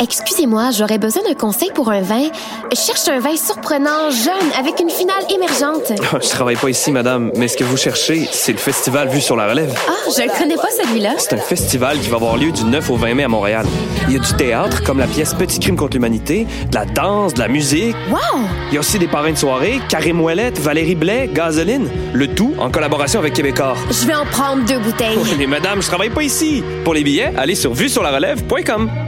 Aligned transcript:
Excusez-moi, 0.00 0.70
j'aurais 0.70 0.98
besoin 0.98 1.22
d'un 1.24 1.34
conseil 1.34 1.70
pour 1.74 1.90
un 1.90 2.02
vin. 2.02 2.28
Je 2.70 2.80
cherche 2.80 3.08
un 3.08 3.18
vin 3.18 3.36
surprenant, 3.36 4.10
jeune, 4.10 4.52
avec 4.56 4.78
une 4.78 4.90
finale 4.90 5.24
émergente. 5.34 5.92
je 6.22 6.28
travaille 6.28 6.54
pas 6.54 6.70
ici, 6.70 6.92
madame, 6.92 7.32
mais 7.34 7.48
ce 7.48 7.56
que 7.56 7.64
vous 7.64 7.76
cherchez, 7.76 8.28
c'est 8.30 8.52
le 8.52 8.58
festival 8.58 9.08
Vue 9.08 9.20
sur 9.20 9.34
la 9.34 9.48
Relève. 9.48 9.74
Ah, 9.88 9.92
je 10.16 10.22
ne 10.22 10.38
connais 10.38 10.54
pas 10.54 10.68
celui-là. 10.70 11.14
C'est 11.18 11.32
un 11.32 11.38
festival 11.38 11.98
qui 11.98 12.08
va 12.08 12.16
avoir 12.16 12.36
lieu 12.36 12.52
du 12.52 12.62
9 12.64 12.90
au 12.90 12.96
20 12.96 13.14
mai 13.14 13.24
à 13.24 13.28
Montréal. 13.28 13.66
Il 14.06 14.14
y 14.14 14.16
a 14.16 14.20
du 14.20 14.32
théâtre, 14.34 14.84
comme 14.84 14.98
la 14.98 15.08
pièce 15.08 15.34
Petit 15.34 15.58
crime 15.58 15.76
contre 15.76 15.94
l'humanité, 15.94 16.46
de 16.70 16.74
la 16.76 16.84
danse, 16.84 17.34
de 17.34 17.40
la 17.40 17.48
musique. 17.48 17.96
Wow! 18.08 18.42
Il 18.70 18.74
y 18.74 18.76
a 18.76 18.80
aussi 18.80 19.00
des 19.00 19.08
parrains 19.08 19.32
de 19.32 19.36
soirée, 19.36 19.80
Karim 19.88 20.20
Ouellette, 20.20 20.60
Valérie 20.60 20.94
Blais, 20.94 21.28
Gasoline. 21.32 21.88
Le 22.12 22.28
tout 22.28 22.54
en 22.58 22.70
collaboration 22.70 23.18
avec 23.18 23.34
Québécois. 23.34 23.74
Je 23.90 24.06
vais 24.06 24.14
en 24.14 24.26
prendre 24.26 24.64
deux 24.64 24.78
bouteilles. 24.78 25.18
mais 25.38 25.46
madame, 25.46 25.82
je 25.82 25.88
travaille 25.88 26.10
pas 26.10 26.22
ici. 26.22 26.62
Pour 26.84 26.94
les 26.94 27.02
billets, 27.02 27.32
allez 27.36 27.56
sur 27.56 27.74
vue-sur-la-relève.com. 27.74 29.07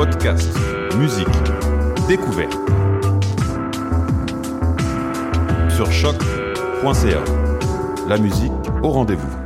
Podcast, 0.00 0.48
musique, 0.96 1.28
découverte. 2.08 2.56
Sur 5.68 5.92
choc.ca. 5.92 7.22
La 8.08 8.16
musique 8.16 8.50
au 8.82 8.88
rendez-vous. 8.88 9.39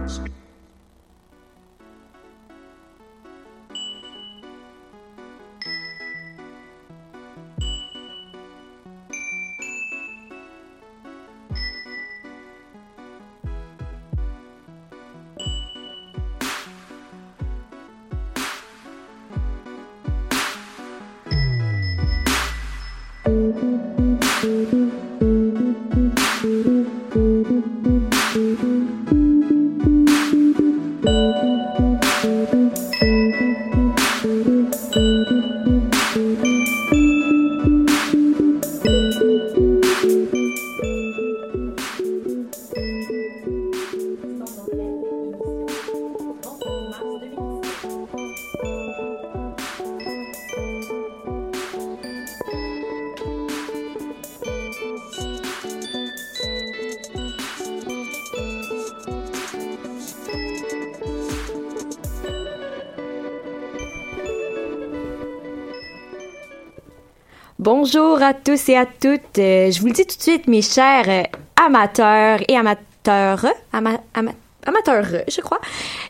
À 68.73 68.87
toutes. 68.87 69.39
Euh, 69.39 69.71
je 69.71 69.79
vous 69.79 69.89
le 69.89 69.93
dis 69.93 70.07
tout 70.07 70.17
de 70.17 70.23
suite, 70.23 70.47
mes 70.47 70.63
chers 70.63 71.07
euh, 71.07 71.23
amateurs 71.63 72.41
et 72.49 72.57
amateurs, 72.57 73.45
amateurs, 73.75 75.05
je 75.29 75.41
crois, 75.43 75.61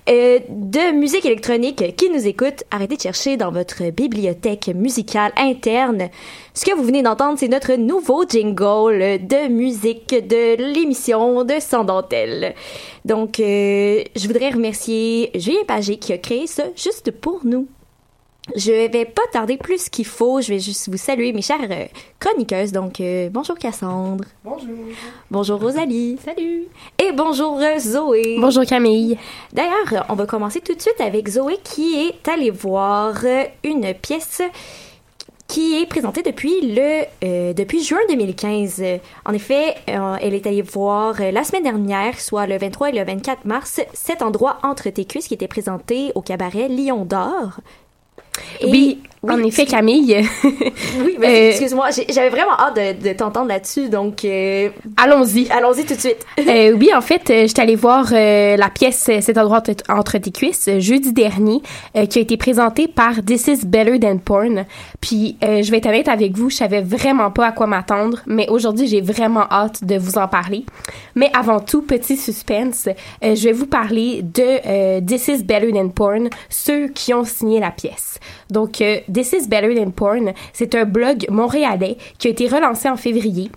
euh, 0.09 0.39
de 0.49 0.93
musique 0.93 1.27
électronique 1.27 1.97
qui 1.97 2.11
nous 2.11 2.29
écoutent. 2.29 2.63
Arrêtez 2.71 2.95
de 2.95 3.01
chercher 3.01 3.37
dans 3.37 3.51
votre 3.51 3.91
bibliothèque 3.91 4.69
musicale 4.69 5.33
interne. 5.37 6.11
Ce 6.55 6.65
que 6.65 6.77
vous 6.77 6.85
venez 6.85 7.03
d'entendre, 7.03 7.39
c'est 7.41 7.49
notre 7.49 7.75
nouveau 7.75 8.25
jingle 8.25 9.27
de 9.27 9.49
musique 9.49 10.11
de 10.11 10.55
l'émission 10.73 11.43
de 11.43 11.55
Sans. 11.59 11.85
Donc, 13.05 13.35
je 13.39 14.27
voudrais 14.29 14.51
remercier 14.51 15.33
Julien 15.35 15.65
Pagé 15.67 15.97
qui 15.97 16.13
a 16.13 16.19
créé 16.19 16.47
ça 16.47 16.65
juste 16.77 17.11
pour 17.11 17.41
nous. 17.45 17.67
Je 18.55 18.89
vais 18.91 19.07
pas 19.07 19.23
tarder 19.33 19.57
plus 19.57 19.89
qu'il 19.89 20.05
faut. 20.05 20.41
Je 20.41 20.49
vais 20.49 20.59
juste 20.59 20.91
vous 20.91 20.99
saluer, 20.99 21.33
mes 21.33 21.41
chères 21.41 21.59
euh, 21.71 21.87
chroniqueuses. 22.21 22.73
Donc, 22.73 23.01
euh, 23.01 23.31
bonjour 23.31 23.57
Cassandre. 23.57 24.25
Bonjour. 24.45 24.77
Bonjour 25.31 25.61
Rosalie. 25.61 26.19
Salut. 26.23 26.65
Et 26.99 27.13
bonjour 27.13 27.59
euh, 27.59 27.79
Zoé. 27.79 28.37
Bonjour 28.39 28.65
Camille. 28.67 29.17
D'ailleurs, 29.53 30.05
on 30.11 30.15
va 30.15 30.27
commencer 30.27 30.61
tout 30.61 30.75
de 30.75 30.81
suite 30.81 31.01
avec 31.01 31.29
Zoé 31.29 31.59
qui 31.65 31.95
est 31.95 32.29
allée 32.29 32.51
voir 32.51 33.17
une 33.65 33.95
pièce 33.95 34.43
qui 35.47 35.81
est 35.81 35.87
présentée 35.87 36.23
depuis 36.23 36.61
le 36.63 37.53
depuis 37.53 37.83
juin 37.83 37.99
2015. 38.09 38.83
En 39.25 39.33
effet, 39.33 39.75
elle 39.87 40.35
est 40.35 40.47
allée 40.47 40.63
voir 40.63 41.17
la 41.21 41.45
semaine 41.45 41.63
dernière, 41.63 42.19
soit 42.19 42.47
le 42.47 42.59
23 42.59 42.89
et 42.89 42.93
le 42.93 43.05
24 43.05 43.45
mars, 43.45 43.81
cet 43.93 44.23
endroit 44.23 44.59
entre 44.63 44.89
tes 44.91 45.05
cuisses 45.05 45.29
qui 45.29 45.35
était 45.35 45.49
présenté 45.49 46.13
au 46.15 46.23
cabaret 46.23 46.69
Lion 46.69 47.05
d'Or 47.05 47.61
oui, 48.65 49.03
en 49.31 49.43
effet, 49.43 49.67
Camille. 49.67 50.27
oui, 50.45 51.17
mais 51.19 51.29
euh, 51.29 51.51
excuse-moi, 51.51 51.89
j'avais 52.09 52.29
vraiment 52.29 52.59
hâte 52.59 53.03
de, 53.03 53.13
t'entendre 53.13 53.49
là-dessus, 53.49 53.89
donc 53.89 54.25
euh, 54.25 54.69
allons-y. 54.97 55.49
Allons-y 55.51 55.85
tout 55.85 55.95
de 55.95 56.01
suite. 56.01 56.25
euh, 56.39 56.77
oui, 56.79 56.91
en 56.95 57.01
fait, 57.01 57.31
euh, 57.31 57.47
j'étais 57.47 57.63
allée 57.63 57.77
voir 57.77 58.13
la 58.13 58.71
pièce 58.71 59.11
Cet 59.21 59.39
endroit 59.39 59.63
entre 59.89 60.19
tes 60.19 60.31
cuisses 60.31 60.69
jeudi 60.79 61.13
dernier, 61.13 61.61
qui 62.09 62.19
a 62.19 62.23
été 62.23 62.37
présentée 62.37 62.89
par 62.89 63.25
This 63.25 63.47
is 63.49 63.67
Better 63.67 63.99
Than 63.99 64.19
Porn. 64.19 64.65
Puis, 65.01 65.37
je 65.43 65.71
vais 65.71 65.79
être 65.79 65.87
honnête 65.87 66.09
avec 66.09 66.37
vous, 66.37 66.51
je 66.51 66.57
savais 66.57 66.83
vraiment 66.83 67.31
pas 67.31 67.49
à 67.49 67.53
quoi 67.53 67.67
m'attendre, 67.67 68.21
mais 68.27 68.49
aujourd'hui, 68.49 68.87
j'ai 68.87 69.01
vraiment 69.01 69.47
hâte 69.51 69.85
de 69.85 69.97
vous 69.97 70.19
en 70.19 70.29
parler. 70.29 70.65
Mais 71.15 71.31
avant 71.39 71.61
tout, 71.61 71.83
petit 71.83 72.17
suspense, 72.17 72.89
je 73.23 73.45
vais 73.45 73.53
vous 73.53 73.67
parler 73.67 74.23
de 74.23 75.01
This 75.01 75.29
is 75.29 75.43
Better 75.45 75.73
Than 75.73 75.89
Porn, 75.89 76.29
ceux 76.49 76.89
qui 76.89 77.15
ont 77.15 77.25
signé 77.25 77.61
la 77.61 77.71
pièce. 77.71 78.19
Donc, 78.51 78.83
This 79.13 79.33
is 79.33 79.49
Better 79.49 79.75
Than 79.75 79.91
Porn, 79.91 80.33
c'est 80.53 80.75
un 80.75 80.85
blog 80.85 81.27
montréalais 81.31 81.97
qui 82.19 82.29
a 82.29 82.31
été 82.31 82.47
relancé 82.49 82.89
en 82.89 82.97
février. 82.97 83.51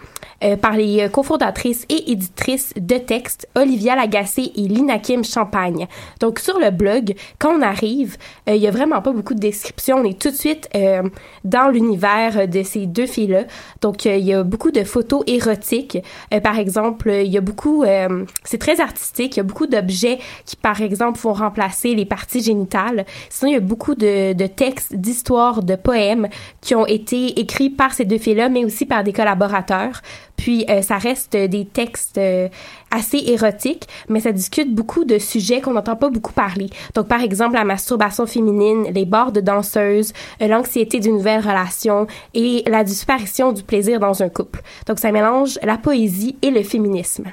Euh, 0.43 0.55
par 0.55 0.73
les 0.73 1.01
euh, 1.01 1.09
cofondatrices 1.09 1.85
et 1.89 2.11
éditrices 2.11 2.73
de 2.75 2.97
textes 2.97 3.47
Olivia 3.55 3.95
Lagacé 3.95 4.51
et 4.55 4.67
Lina 4.67 4.99
Kim 4.99 5.23
Champagne. 5.23 5.87
Donc 6.19 6.39
sur 6.39 6.59
le 6.59 6.71
blog, 6.71 7.15
quand 7.39 7.57
on 7.57 7.61
arrive, 7.61 8.17
euh, 8.47 8.55
il 8.55 8.61
y 8.61 8.67
a 8.67 8.71
vraiment 8.71 9.01
pas 9.01 9.11
beaucoup 9.11 9.33
de 9.33 9.39
descriptions. 9.39 9.97
On 9.97 10.03
est 10.03 10.19
tout 10.19 10.29
de 10.29 10.35
suite 10.35 10.69
euh, 10.75 11.03
dans 11.43 11.69
l'univers 11.69 12.47
de 12.47 12.63
ces 12.63 12.85
deux 12.85 13.07
filles-là. 13.07 13.43
Donc 13.81 14.05
euh, 14.05 14.15
il 14.15 14.25
y 14.25 14.33
a 14.33 14.43
beaucoup 14.43 14.71
de 14.71 14.83
photos 14.83 15.23
érotiques. 15.27 15.97
Euh, 16.33 16.39
par 16.39 16.59
exemple, 16.59 17.09
il 17.09 17.31
y 17.31 17.37
a 17.37 17.41
beaucoup, 17.41 17.83
euh, 17.83 18.25
c'est 18.43 18.57
très 18.57 18.79
artistique. 18.79 19.35
Il 19.35 19.37
y 19.37 19.41
a 19.41 19.43
beaucoup 19.43 19.67
d'objets 19.67 20.19
qui, 20.45 20.55
par 20.55 20.81
exemple, 20.81 21.19
vont 21.19 21.33
remplacer 21.33 21.95
les 21.95 22.05
parties 22.05 22.41
génitales. 22.41 23.05
Sinon, 23.29 23.51
il 23.51 23.53
y 23.53 23.57
a 23.57 23.61
beaucoup 23.61 23.95
de, 23.95 24.33
de 24.33 24.47
textes, 24.47 24.95
d'histoires, 24.95 25.63
de 25.63 25.75
poèmes 25.75 26.27
qui 26.61 26.75
ont 26.75 26.85
été 26.85 27.39
écrits 27.39 27.69
par 27.69 27.93
ces 27.93 28.05
deux 28.05 28.17
filles-là, 28.17 28.49
mais 28.49 28.65
aussi 28.65 28.85
par 28.85 29.03
des 29.03 29.13
collaborateurs. 29.13 30.01
Puis 30.37 30.65
euh, 30.69 30.81
ça 30.81 30.97
reste 30.97 31.35
des 31.35 31.65
textes 31.65 32.17
euh, 32.17 32.47
assez 32.91 33.17
érotiques, 33.17 33.87
mais 34.07 34.19
ça 34.19 34.31
discute 34.31 34.73
beaucoup 34.73 35.03
de 35.03 35.17
sujets 35.17 35.61
qu'on 35.61 35.73
n'entend 35.73 35.95
pas 35.95 36.09
beaucoup 36.09 36.33
parler. 36.33 36.69
Donc 36.93 37.07
par 37.07 37.21
exemple 37.21 37.55
la 37.55 37.65
masturbation 37.65 38.25
féminine, 38.25 38.87
les 38.93 39.05
bords 39.05 39.31
de 39.31 39.41
danseuses, 39.41 40.13
euh, 40.41 40.47
l'anxiété 40.47 40.99
d'une 40.99 41.13
nouvelle 41.13 41.41
relation 41.41 42.07
et 42.33 42.63
la 42.67 42.83
disparition 42.83 43.51
du 43.51 43.63
plaisir 43.63 43.99
dans 43.99 44.23
un 44.23 44.29
couple. 44.29 44.61
Donc 44.85 44.99
ça 44.99 45.11
mélange 45.11 45.59
la 45.63 45.77
poésie 45.77 46.37
et 46.41 46.51
le 46.51 46.63
féminisme. 46.63 47.25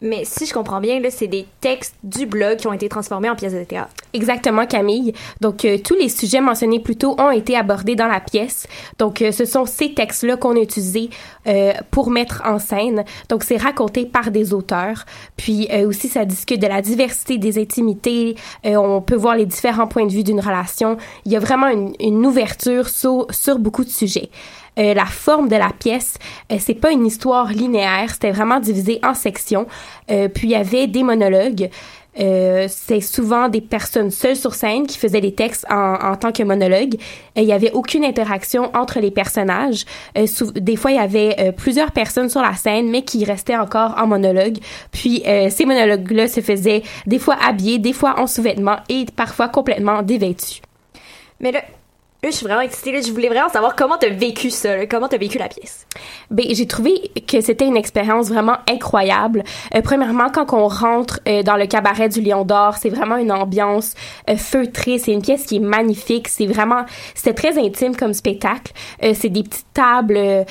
Mais 0.00 0.24
si 0.24 0.46
je 0.46 0.54
comprends 0.54 0.80
bien, 0.80 1.00
là, 1.00 1.10
c'est 1.10 1.26
des 1.26 1.44
textes 1.60 1.96
du 2.04 2.26
blog 2.26 2.58
qui 2.58 2.68
ont 2.68 2.72
été 2.72 2.88
transformés 2.88 3.28
en 3.28 3.34
pièces 3.34 3.54
de 3.54 3.64
théâtre. 3.64 3.90
Exactement, 4.12 4.64
Camille. 4.64 5.12
Donc, 5.40 5.64
euh, 5.64 5.76
tous 5.78 5.94
les 5.94 6.08
sujets 6.08 6.40
mentionnés 6.40 6.78
plus 6.78 6.96
tôt 6.96 7.16
ont 7.18 7.32
été 7.32 7.56
abordés 7.56 7.96
dans 7.96 8.06
la 8.06 8.20
pièce. 8.20 8.68
Donc, 8.98 9.22
euh, 9.22 9.32
ce 9.32 9.44
sont 9.44 9.66
ces 9.66 9.94
textes-là 9.94 10.36
qu'on 10.36 10.56
a 10.56 10.60
utilisés 10.60 11.10
euh, 11.48 11.72
pour 11.90 12.10
mettre 12.10 12.42
en 12.44 12.60
scène. 12.60 13.04
Donc, 13.28 13.42
c'est 13.42 13.56
raconté 13.56 14.06
par 14.06 14.30
des 14.30 14.54
auteurs. 14.54 15.04
Puis, 15.36 15.66
euh, 15.72 15.88
aussi, 15.88 16.08
ça 16.08 16.24
discute 16.24 16.62
de 16.62 16.68
la 16.68 16.80
diversité 16.80 17.38
des 17.38 17.60
intimités. 17.60 18.36
On 18.64 19.00
peut 19.00 19.16
voir 19.16 19.34
les 19.34 19.46
différents 19.46 19.88
points 19.88 20.06
de 20.06 20.12
vue 20.12 20.22
d'une 20.22 20.40
relation. 20.40 20.96
Il 21.24 21.32
y 21.32 21.36
a 21.36 21.40
vraiment 21.40 21.68
une, 21.68 21.92
une 21.98 22.24
ouverture 22.24 22.88
sur, 22.88 23.26
sur 23.30 23.58
beaucoup 23.58 23.84
de 23.84 23.90
sujets. 23.90 24.30
Euh, 24.78 24.94
la 24.94 25.06
forme 25.06 25.48
de 25.48 25.56
la 25.56 25.70
pièce, 25.78 26.18
euh, 26.52 26.56
c'est 26.58 26.74
pas 26.74 26.90
une 26.90 27.06
histoire 27.06 27.48
linéaire, 27.48 28.10
c'était 28.12 28.30
vraiment 28.30 28.60
divisé 28.60 29.00
en 29.02 29.14
sections. 29.14 29.66
Euh, 30.10 30.28
puis 30.28 30.48
il 30.48 30.50
y 30.50 30.54
avait 30.54 30.86
des 30.86 31.02
monologues. 31.02 31.70
Euh, 32.20 32.66
c'est 32.68 33.00
souvent 33.00 33.48
des 33.48 33.60
personnes 33.60 34.10
seules 34.10 34.36
sur 34.36 34.54
scène 34.54 34.86
qui 34.86 34.98
faisaient 34.98 35.20
les 35.20 35.34
textes 35.34 35.64
en, 35.70 35.94
en 35.94 36.16
tant 36.16 36.32
que 36.32 36.42
monologues. 36.42 36.96
Euh, 37.36 37.42
il 37.42 37.44
y 37.44 37.52
avait 37.52 37.70
aucune 37.72 38.04
interaction 38.04 38.70
entre 38.74 38.98
les 38.98 39.10
personnages. 39.10 39.84
Euh, 40.16 40.26
des 40.54 40.76
fois, 40.76 40.90
il 40.90 40.96
y 40.96 41.00
avait 41.00 41.36
euh, 41.38 41.52
plusieurs 41.52 41.92
personnes 41.92 42.28
sur 42.28 42.42
la 42.42 42.54
scène, 42.54 42.90
mais 42.90 43.02
qui 43.02 43.24
restaient 43.24 43.56
encore 43.56 43.94
en 43.98 44.06
monologue. 44.06 44.58
Puis 44.90 45.22
ces 45.50 45.64
monologues-là 45.64 46.28
se 46.28 46.40
faisaient 46.40 46.82
des 47.06 47.18
fois 47.18 47.36
habillés, 47.44 47.78
des 47.78 47.92
fois 47.92 48.18
en 48.18 48.26
sous-vêtements 48.26 48.78
et 48.88 49.06
parfois 49.14 49.48
complètement 49.48 50.02
dévêtus. 50.02 50.60
Mais 51.40 51.52
là 51.52 51.62
je 52.24 52.30
suis 52.30 52.46
vraiment 52.46 52.62
excitée. 52.62 53.00
Je 53.00 53.12
voulais 53.12 53.28
vraiment 53.28 53.48
savoir 53.48 53.76
comment 53.76 53.96
t'as 53.96 54.10
vécu 54.10 54.50
ça, 54.50 54.76
là, 54.76 54.86
comment 54.86 55.08
t'as 55.08 55.18
vécu 55.18 55.38
la 55.38 55.48
pièce? 55.48 55.86
Ben, 56.30 56.46
j'ai 56.50 56.66
trouvé 56.66 57.12
que 57.26 57.40
c'était 57.40 57.66
une 57.66 57.76
expérience 57.76 58.28
vraiment 58.28 58.56
incroyable. 58.68 59.44
Euh, 59.74 59.82
premièrement, 59.82 60.28
quand 60.28 60.52
on 60.52 60.66
rentre 60.66 61.20
euh, 61.28 61.42
dans 61.42 61.56
le 61.56 61.66
cabaret 61.66 62.08
du 62.08 62.20
Lion 62.20 62.44
d'Or, 62.44 62.74
c'est 62.76 62.88
vraiment 62.88 63.16
une 63.16 63.30
ambiance 63.30 63.94
euh, 64.28 64.36
feutrée. 64.36 64.98
C'est 64.98 65.12
une 65.12 65.22
pièce 65.22 65.44
qui 65.46 65.56
est 65.56 65.60
magnifique. 65.60 66.28
C'est 66.28 66.46
vraiment, 66.46 66.84
c'était 67.14 67.34
très 67.34 67.58
intime 67.58 67.94
comme 67.94 68.12
spectacle. 68.12 68.72
Euh, 69.04 69.14
c'est 69.14 69.28
des 69.28 69.44
petites 69.44 69.72
tables. 69.72 70.16
euh, 70.16 70.44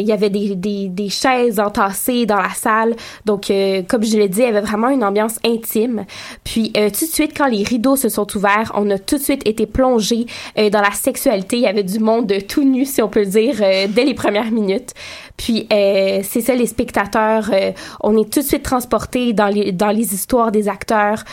Il 0.00 0.06
y 0.06 0.12
avait 0.12 0.30
des, 0.30 0.56
des, 0.56 0.88
des 0.88 1.08
chaises 1.08 1.60
entassées 1.60 2.26
dans 2.26 2.40
la 2.40 2.50
salle. 2.50 2.96
Donc, 3.24 3.50
euh, 3.50 3.82
comme 3.86 4.02
je 4.02 4.16
l'ai 4.18 4.28
dit, 4.28 4.40
il 4.40 4.44
y 4.46 4.48
avait 4.48 4.60
vraiment 4.60 4.88
une 4.88 5.04
ambiance 5.04 5.38
intime. 5.44 6.04
Puis, 6.44 6.72
tout 6.72 6.80
de 7.06 7.10
suite, 7.10 7.36
quand 7.36 7.46
les 7.46 7.62
rideaux 7.62 7.96
se 7.96 8.08
sont 8.08 8.26
ouverts, 8.36 8.72
on 8.74 8.90
a 8.90 8.98
tout 8.98 9.16
de 9.16 9.22
suite 9.22 9.46
été 9.46 9.66
plongé 9.66 10.26
dans 10.56 10.80
la 10.80 10.87
sexualité. 10.92 11.56
Il 11.56 11.62
y 11.62 11.66
avait 11.66 11.82
du 11.82 11.98
monde 11.98 12.26
de 12.26 12.40
tout 12.40 12.64
nu, 12.64 12.84
si 12.84 13.02
on 13.02 13.08
peut 13.08 13.20
le 13.20 13.26
dire, 13.26 13.56
euh, 13.60 13.86
dès 13.88 14.04
les 14.04 14.14
premières 14.14 14.50
minutes. 14.50 14.94
Puis 15.36 15.66
euh, 15.72 16.20
c'est 16.22 16.40
ça, 16.40 16.54
les 16.54 16.66
spectateurs, 16.66 17.50
euh, 17.52 17.72
on 18.00 18.16
est 18.16 18.30
tout 18.30 18.40
de 18.40 18.44
suite 18.44 18.62
transportés 18.62 19.32
dans 19.32 19.48
les 19.48 19.72
dans 19.72 19.90
les 19.90 20.14
histoires 20.14 20.52
des 20.52 20.68
acteurs 20.68 21.24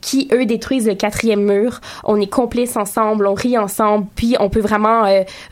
qui 0.00 0.28
eux 0.32 0.46
détruisent 0.46 0.86
le 0.86 0.94
quatrième 0.94 1.42
mur. 1.42 1.80
On 2.04 2.20
est 2.20 2.26
complices 2.26 2.76
ensemble, 2.76 3.26
on 3.26 3.34
rit 3.34 3.58
ensemble, 3.58 4.06
puis 4.14 4.36
on 4.40 4.48
peut 4.48 4.60
vraiment 4.60 5.02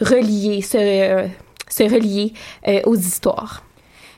relier 0.00 0.62
se 0.62 1.26
se 1.68 1.82
relier 1.82 2.32
aux 2.84 2.96
histoires. 2.96 3.62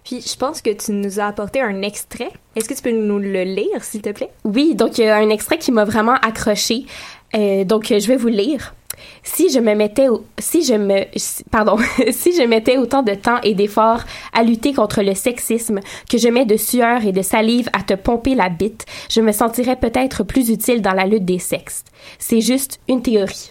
Puis 0.08 0.22
je 0.22 0.36
pense 0.36 0.62
que 0.62 0.70
tu 0.70 0.92
nous 0.92 1.20
as 1.20 1.26
apporté 1.26 1.60
un 1.60 1.82
extrait. 1.82 2.30
Est-ce 2.56 2.66
que 2.66 2.74
tu 2.74 2.80
peux 2.80 2.90
nous 2.90 3.18
le 3.18 3.44
lire, 3.44 3.82
s'il 3.84 4.00
te 4.00 4.08
plaît? 4.08 4.30
Oui, 4.44 4.74
donc 4.74 4.96
il 4.96 5.04
y 5.04 5.08
a 5.08 5.16
un 5.16 5.28
extrait 5.28 5.58
qui 5.58 5.70
m'a 5.70 5.84
vraiment 5.84 6.14
accroché. 6.14 6.86
Euh, 7.34 7.64
donc 7.64 7.88
je 7.88 8.06
vais 8.06 8.16
vous 8.16 8.28
le 8.28 8.34
lire. 8.34 8.74
Si 9.22 9.50
je 9.50 9.60
me 9.60 9.74
mettais 9.74 10.08
au- 10.08 10.24
si 10.38 10.64
je 10.64 10.74
me 10.74 11.04
pardon, 11.50 11.76
si 12.10 12.34
je 12.36 12.42
mettais 12.42 12.76
autant 12.78 13.02
de 13.02 13.14
temps 13.14 13.40
et 13.42 13.54
d'efforts 13.54 14.02
à 14.32 14.42
lutter 14.42 14.72
contre 14.72 15.02
le 15.02 15.14
sexisme 15.14 15.80
que 16.10 16.18
je 16.18 16.28
mets 16.28 16.46
de 16.46 16.56
sueur 16.56 17.04
et 17.04 17.12
de 17.12 17.22
salive 17.22 17.68
à 17.72 17.82
te 17.82 17.94
pomper 17.94 18.34
la 18.34 18.48
bite, 18.48 18.84
je 19.10 19.20
me 19.20 19.32
sentirais 19.32 19.76
peut-être 19.76 20.24
plus 20.24 20.50
utile 20.50 20.82
dans 20.82 20.92
la 20.94 21.06
lutte 21.06 21.24
des 21.24 21.38
sexes. 21.38 21.84
C'est 22.18 22.40
juste 22.40 22.80
une 22.88 23.02
théorie. 23.02 23.48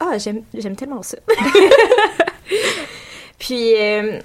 Ah, 0.00 0.18
j'aime, 0.18 0.42
j'aime 0.52 0.76
tellement 0.76 1.02
ça. 1.02 1.16
Puis, 3.38 3.74
euh, 3.76 4.18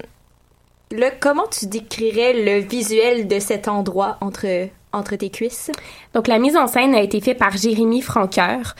là, 0.92 1.10
comment 1.18 1.46
tu 1.46 1.66
décrirais 1.66 2.32
le 2.34 2.58
visuel 2.60 3.28
de 3.28 3.38
cet 3.38 3.68
endroit 3.68 4.18
entre, 4.20 4.68
entre 4.92 5.16
tes 5.16 5.30
cuisses? 5.30 5.70
Donc, 6.14 6.28
la 6.28 6.38
mise 6.38 6.56
en 6.56 6.66
scène 6.66 6.94
a 6.94 7.00
été 7.02 7.20
faite 7.20 7.38
par 7.38 7.56
Jérémy 7.56 8.02
Franqueur. 8.02 8.74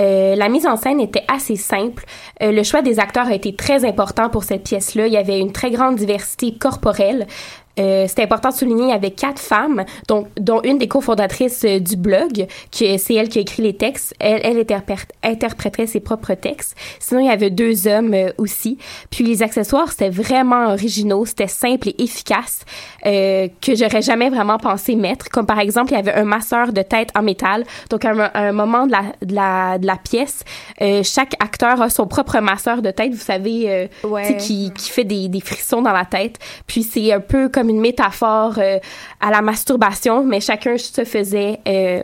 Euh, 0.00 0.34
la 0.34 0.48
mise 0.48 0.66
en 0.66 0.76
scène 0.76 1.00
était 1.00 1.24
assez 1.28 1.56
simple. 1.56 2.04
Euh, 2.42 2.52
le 2.52 2.62
choix 2.62 2.82
des 2.82 2.98
acteurs 2.98 3.26
a 3.26 3.34
été 3.34 3.54
très 3.54 3.84
important 3.84 4.30
pour 4.30 4.44
cette 4.44 4.64
pièce-là. 4.64 5.06
Il 5.06 5.12
y 5.12 5.16
avait 5.16 5.38
une 5.38 5.52
très 5.52 5.70
grande 5.70 5.96
diversité 5.96 6.54
corporelle. 6.58 7.26
Euh, 7.78 8.06
c'est 8.08 8.22
important 8.22 8.48
de 8.50 8.54
souligner, 8.54 8.84
il 8.84 8.88
y 8.90 8.92
avait 8.92 9.12
quatre 9.12 9.38
femmes, 9.40 9.84
dont, 10.08 10.26
dont 10.38 10.60
une 10.62 10.76
des 10.78 10.88
cofondatrices 10.88 11.64
euh, 11.64 11.78
du 11.78 11.96
blog, 11.96 12.46
que 12.76 12.98
c'est 12.98 13.14
elle 13.14 13.28
qui 13.28 13.38
a 13.38 13.42
écrit 13.42 13.62
les 13.62 13.74
textes. 13.76 14.12
Elle, 14.18 14.40
elle 14.44 14.58
interpré- 14.58 15.06
interpréterait 15.22 15.86
ses 15.86 16.00
propres 16.00 16.34
textes. 16.34 16.76
Sinon, 16.98 17.20
il 17.20 17.26
y 17.26 17.30
avait 17.30 17.50
deux 17.50 17.86
hommes 17.86 18.12
euh, 18.12 18.32
aussi. 18.38 18.76
Puis 19.10 19.24
les 19.24 19.42
accessoires, 19.42 19.90
c'était 19.90 20.10
vraiment 20.10 20.66
originaux, 20.72 21.24
c'était 21.24 21.46
simple 21.46 21.90
et 21.90 22.02
efficace, 22.02 22.60
euh, 23.06 23.48
que 23.62 23.74
j'aurais 23.76 24.02
jamais 24.02 24.30
vraiment 24.30 24.58
pensé 24.58 24.96
mettre. 24.96 25.28
Comme 25.30 25.46
par 25.46 25.60
exemple, 25.60 25.92
il 25.92 25.96
y 25.96 25.98
avait 25.98 26.14
un 26.14 26.24
masseur 26.24 26.72
de 26.72 26.82
tête 26.82 27.10
en 27.16 27.22
métal. 27.22 27.64
Donc, 27.88 28.04
à 28.04 28.10
un, 28.10 28.18
à 28.18 28.40
un 28.48 28.52
moment 28.52 28.86
de 28.86 28.92
la, 28.92 29.02
de 29.22 29.34
la, 29.34 29.78
de 29.78 29.86
la 29.86 29.96
pièce, 29.96 30.44
euh, 30.82 31.02
chaque 31.04 31.34
acteur 31.40 31.80
a 31.80 31.88
son 31.88 32.06
propre 32.06 32.38
masseur 32.40 32.82
de 32.82 32.90
tête, 32.90 33.12
vous 33.12 33.20
savez, 33.20 33.70
euh, 33.70 33.86
Ouais. 34.02 34.36
qui, 34.38 34.72
qui 34.76 34.90
fait 34.90 35.04
des, 35.04 35.28
des 35.28 35.40
frissons 35.40 35.82
dans 35.82 35.92
la 35.92 36.04
tête. 36.04 36.36
Puis 36.66 36.82
c'est 36.82 37.12
un 37.12 37.20
peu 37.20 37.48
comme 37.48 37.59
une 37.68 37.80
métaphore 37.80 38.54
euh, 38.58 38.78
à 39.20 39.30
la 39.30 39.42
masturbation, 39.42 40.24
mais 40.24 40.40
chacun 40.40 40.76
se 40.78 41.04
faisait 41.04 41.60
euh, 41.68 42.02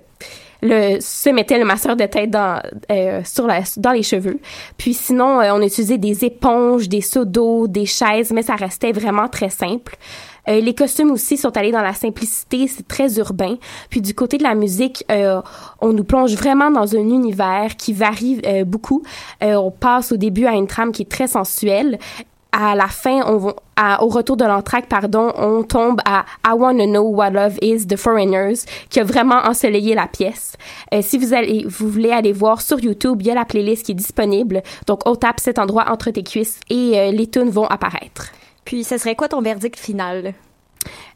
le 0.62 1.00
se 1.00 1.30
mettait 1.30 1.58
le 1.58 1.64
masseur 1.64 1.96
de 1.96 2.06
tête 2.06 2.30
dans 2.30 2.60
euh, 2.90 3.20
sur 3.24 3.46
la 3.46 3.60
dans 3.76 3.92
les 3.92 4.02
cheveux. 4.02 4.40
Puis 4.78 4.94
sinon 4.94 5.40
on 5.40 5.60
utilisait 5.62 5.98
des 5.98 6.24
éponges, 6.24 6.88
des 6.88 7.02
seaux 7.02 7.24
d'eau, 7.24 7.68
des 7.68 7.86
chaises, 7.86 8.32
mais 8.32 8.42
ça 8.42 8.56
restait 8.56 8.92
vraiment 8.92 9.28
très 9.28 9.50
simple. 9.50 9.96
Les 10.48 10.74
costumes 10.76 11.10
aussi 11.10 11.36
sont 11.36 11.56
allés 11.56 11.72
dans 11.72 11.82
la 11.82 11.92
simplicité, 11.92 12.68
c'est 12.68 12.86
très 12.86 13.18
urbain. 13.18 13.56
Puis 13.90 14.00
du 14.00 14.14
côté 14.14 14.38
de 14.38 14.44
la 14.44 14.54
musique, 14.54 15.04
on 15.80 15.92
nous 15.92 16.04
plonge 16.04 16.34
vraiment 16.36 16.70
dans 16.70 16.94
un 16.94 17.00
univers 17.00 17.74
qui 17.76 17.92
varie 17.92 18.40
beaucoup. 18.64 19.02
On 19.40 19.72
passe 19.72 20.12
au 20.12 20.16
début 20.16 20.46
à 20.46 20.52
une 20.52 20.68
trame 20.68 20.92
qui 20.92 21.02
est 21.02 21.10
très 21.10 21.26
sensuelle. 21.26 21.98
À 22.58 22.74
la 22.74 22.88
fin, 22.88 23.20
on 23.26 23.54
au 24.00 24.08
retour 24.08 24.38
de 24.38 24.44
l'entracte, 24.46 24.88
pardon, 24.88 25.30
on 25.36 25.62
tombe 25.62 26.00
à 26.06 26.24
I 26.46 26.52
Wanna 26.56 26.86
Know 26.86 27.02
What 27.02 27.30
Love 27.30 27.58
Is 27.60 27.86
The 27.86 27.96
Foreigners, 27.96 28.54
qui 28.88 28.98
a 28.98 29.04
vraiment 29.04 29.40
ensoleillé 29.44 29.94
la 29.94 30.06
pièce. 30.06 30.56
Euh, 30.94 31.02
si 31.02 31.18
vous 31.18 31.34
allez, 31.34 31.66
vous 31.68 31.90
voulez 31.90 32.12
aller 32.12 32.32
voir 32.32 32.62
sur 32.62 32.80
YouTube, 32.80 33.20
il 33.20 33.26
y 33.26 33.30
a 33.30 33.34
la 33.34 33.44
playlist 33.44 33.84
qui 33.84 33.92
est 33.92 33.96
disponible. 33.96 34.62
Donc, 34.86 35.06
on 35.06 35.16
tape 35.16 35.40
cet 35.40 35.58
endroit 35.58 35.90
entre 35.90 36.10
tes 36.10 36.22
cuisses 36.22 36.58
et 36.70 36.98
euh, 36.98 37.10
les 37.10 37.26
tunes 37.26 37.50
vont 37.50 37.66
apparaître. 37.66 38.32
Puis, 38.64 38.84
ce 38.84 38.96
serait 38.96 39.16
quoi 39.16 39.28
ton 39.28 39.42
verdict 39.42 39.78
final? 39.78 40.32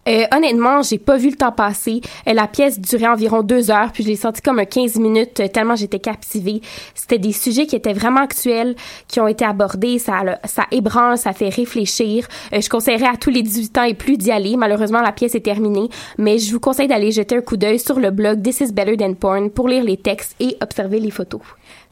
Euh, 0.08 0.24
honnêtement, 0.34 0.80
j'ai 0.82 0.96
pas 0.98 1.18
vu 1.18 1.28
le 1.28 1.36
temps 1.36 1.52
passer. 1.52 2.00
Euh, 2.26 2.32
la 2.32 2.46
pièce 2.46 2.80
durait 2.80 3.06
environ 3.06 3.42
deux 3.42 3.70
heures, 3.70 3.92
puis 3.92 4.02
je 4.02 4.08
l'ai 4.08 4.16
senti 4.16 4.40
comme 4.40 4.58
un 4.58 4.64
15 4.64 4.96
minutes, 4.96 5.40
euh, 5.40 5.48
tellement 5.48 5.76
j'étais 5.76 5.98
captivée. 5.98 6.62
C'était 6.94 7.18
des 7.18 7.32
sujets 7.32 7.66
qui 7.66 7.76
étaient 7.76 7.92
vraiment 7.92 8.22
actuels, 8.22 8.76
qui 9.08 9.20
ont 9.20 9.28
été 9.28 9.44
abordés. 9.44 9.98
Ça, 9.98 10.22
le- 10.24 10.36
ça 10.44 10.64
ébranle, 10.70 11.18
ça 11.18 11.34
fait 11.34 11.50
réfléchir. 11.50 12.26
Euh, 12.54 12.60
je 12.62 12.68
conseillerais 12.70 13.08
à 13.12 13.16
tous 13.18 13.28
les 13.30 13.42
18 13.42 13.76
ans 13.76 13.82
et 13.84 13.92
plus 13.94 14.16
d'y 14.16 14.30
aller. 14.32 14.56
Malheureusement, 14.56 15.02
la 15.02 15.12
pièce 15.12 15.34
est 15.34 15.40
terminée, 15.44 15.90
mais 16.16 16.38
je 16.38 16.50
vous 16.50 16.60
conseille 16.60 16.88
d'aller 16.88 17.12
jeter 17.12 17.36
un 17.36 17.42
coup 17.42 17.58
d'œil 17.58 17.78
sur 17.78 18.00
le 18.00 18.10
blog 18.10 18.42
This 18.42 18.60
is 18.60 18.72
Better 18.72 18.96
Than 18.96 19.12
Porn 19.14 19.50
pour 19.50 19.68
lire 19.68 19.84
les 19.84 19.98
textes 19.98 20.34
et 20.40 20.56
observer 20.62 20.98
les 20.98 21.10
photos. 21.10 21.42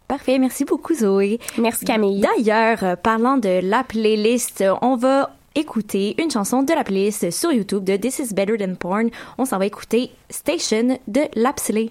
Parfait, 0.08 0.38
merci 0.38 0.64
beaucoup 0.64 0.94
Zoé. 0.94 1.38
Merci 1.58 1.84
Camille. 1.84 2.22
D'ailleurs, 2.22 2.96
parlant 2.96 3.36
de 3.36 3.60
la 3.62 3.84
playlist, 3.84 4.64
on 4.80 4.96
va 4.96 5.30
écouter 5.54 6.20
une 6.22 6.30
chanson 6.30 6.62
de 6.62 6.72
la 6.72 6.84
playlist 6.84 7.30
sur 7.30 7.52
YouTube 7.52 7.84
de 7.84 7.96
This 7.96 8.18
is 8.18 8.34
Better 8.34 8.56
Than 8.56 8.74
Porn. 8.74 9.10
On 9.38 9.44
s'en 9.44 9.58
va 9.58 9.66
écouter 9.66 10.10
Station 10.30 10.98
de 11.06 11.22
Lapsley. 11.34 11.90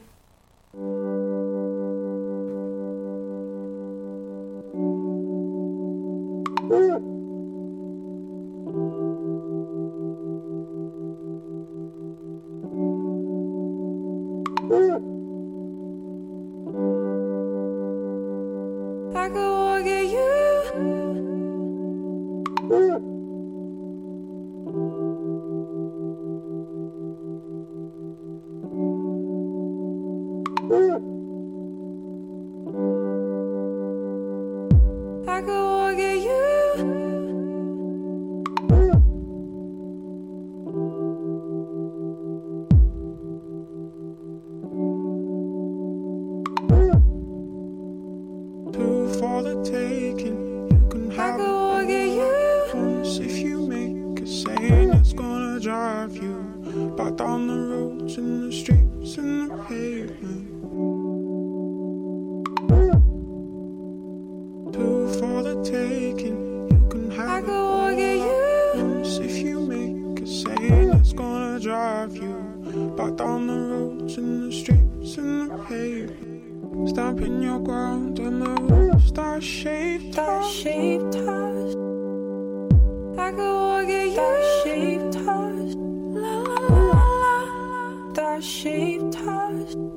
taking. 65.63 66.67
You 66.71 66.87
can 66.89 67.11
have 67.11 67.29
I 67.29 67.41
go 67.41 67.87
it 67.87 68.21
all. 68.21 69.05
If 69.21 69.37
you 69.37 69.59
make 69.61 70.21
a 70.21 70.27
scene, 70.27 70.91
it's 70.93 71.13
gonna 71.13 71.59
drive 71.59 72.15
you 72.15 72.93
back 72.97 73.15
down 73.15 73.47
the 73.47 73.53
roads 73.53 74.17
and 74.17 74.43
the 74.43 74.51
streets 74.55 75.17
and 75.17 75.51
the 75.51 75.57
pavement. 75.65 76.89
Stamping 76.89 77.41
your 77.41 77.59
ground 77.59 78.19
and 78.19 78.41
the 78.41 78.49
roofs 78.73 79.11
that 79.11 79.43
shaped 79.43 80.15
that 80.15 80.29
us. 80.29 80.53
Shaped 80.53 81.15
us. 81.15 81.75
I 83.17 83.31
go 83.31 83.85
get 83.85 84.07
you. 84.07 84.15
That 84.15 84.61
shaped 84.63 85.15
us. 85.15 85.75
La 86.23 86.41
la 86.41 86.59
la 86.77 87.03
la. 87.23 88.13
That 88.13 88.43
shaped 88.43 89.17
us. 89.17 89.96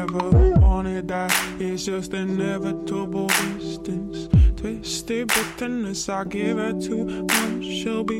Never 0.00 0.30
wanted 0.60 1.08
that. 1.08 1.30
It's 1.58 1.84
just 1.84 2.14
inevitable 2.14 3.26
distance. 3.26 4.28
Twisted 4.56 5.28
bitterness, 5.28 6.08
I 6.08 6.24
give 6.24 6.58
it 6.58 6.80
too 6.82 7.04
much. 7.04 7.64
She'll 7.64 8.04
be. 8.04 8.18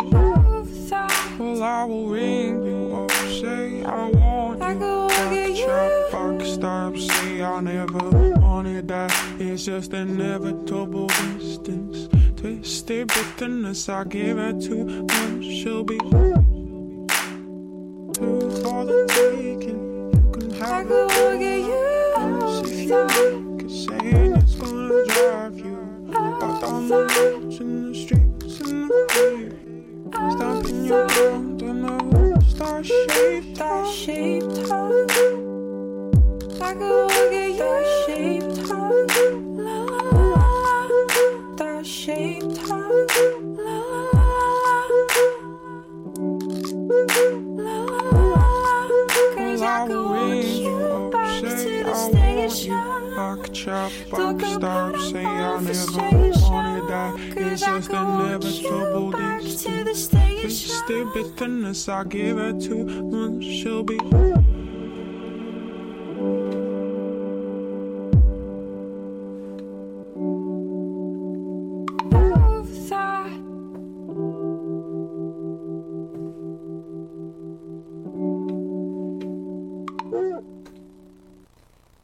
Well, 1.38 1.62
I 1.62 1.84
will 1.84 2.08
ring 2.08 2.62
you 2.64 2.94
up, 2.96 3.10
say 3.10 3.82
I 3.84 4.10
want 4.10 4.60
I 4.62 4.72
you. 4.72 4.78
could 4.78 5.00
walk 5.00 5.12
at 5.12 5.50
you. 5.50 5.64
Trap 5.64 6.12
back, 6.12 6.46
stop, 6.46 6.96
say 6.96 7.42
I 7.42 7.60
never 7.60 8.10
wanted 8.40 8.88
that. 8.88 9.10
It's 9.38 9.64
just 9.64 9.94
inevitable 9.94 11.06
distance. 11.06 12.08
Twisted 12.37 13.08
bitterness, 13.08 13.88
I 13.88 14.04
give 14.04 14.38
it 14.38 14.60
too 14.60 14.84
much. 14.84 15.44
She'll 15.44 15.84
be 15.84 15.99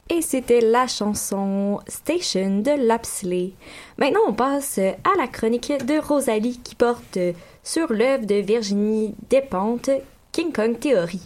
Et 0.09 0.21
c'était 0.21 0.61
la 0.61 0.87
chanson 0.87 1.79
Station 1.87 2.61
de 2.61 2.71
Lapsley. 2.87 3.51
Maintenant, 3.99 4.21
on 4.27 4.33
passe 4.33 4.79
à 4.79 5.15
la 5.15 5.27
chronique 5.27 5.85
de 5.85 5.99
Rosalie 5.99 6.59
qui 6.63 6.73
porte 6.73 7.19
sur 7.67 7.91
l'œuvre 7.91 8.25
de 8.25 8.35
Virginie 8.35 9.13
Despentes, 9.29 9.89
King 10.31 10.53
Kong 10.53 10.79
Theory. 10.79 11.19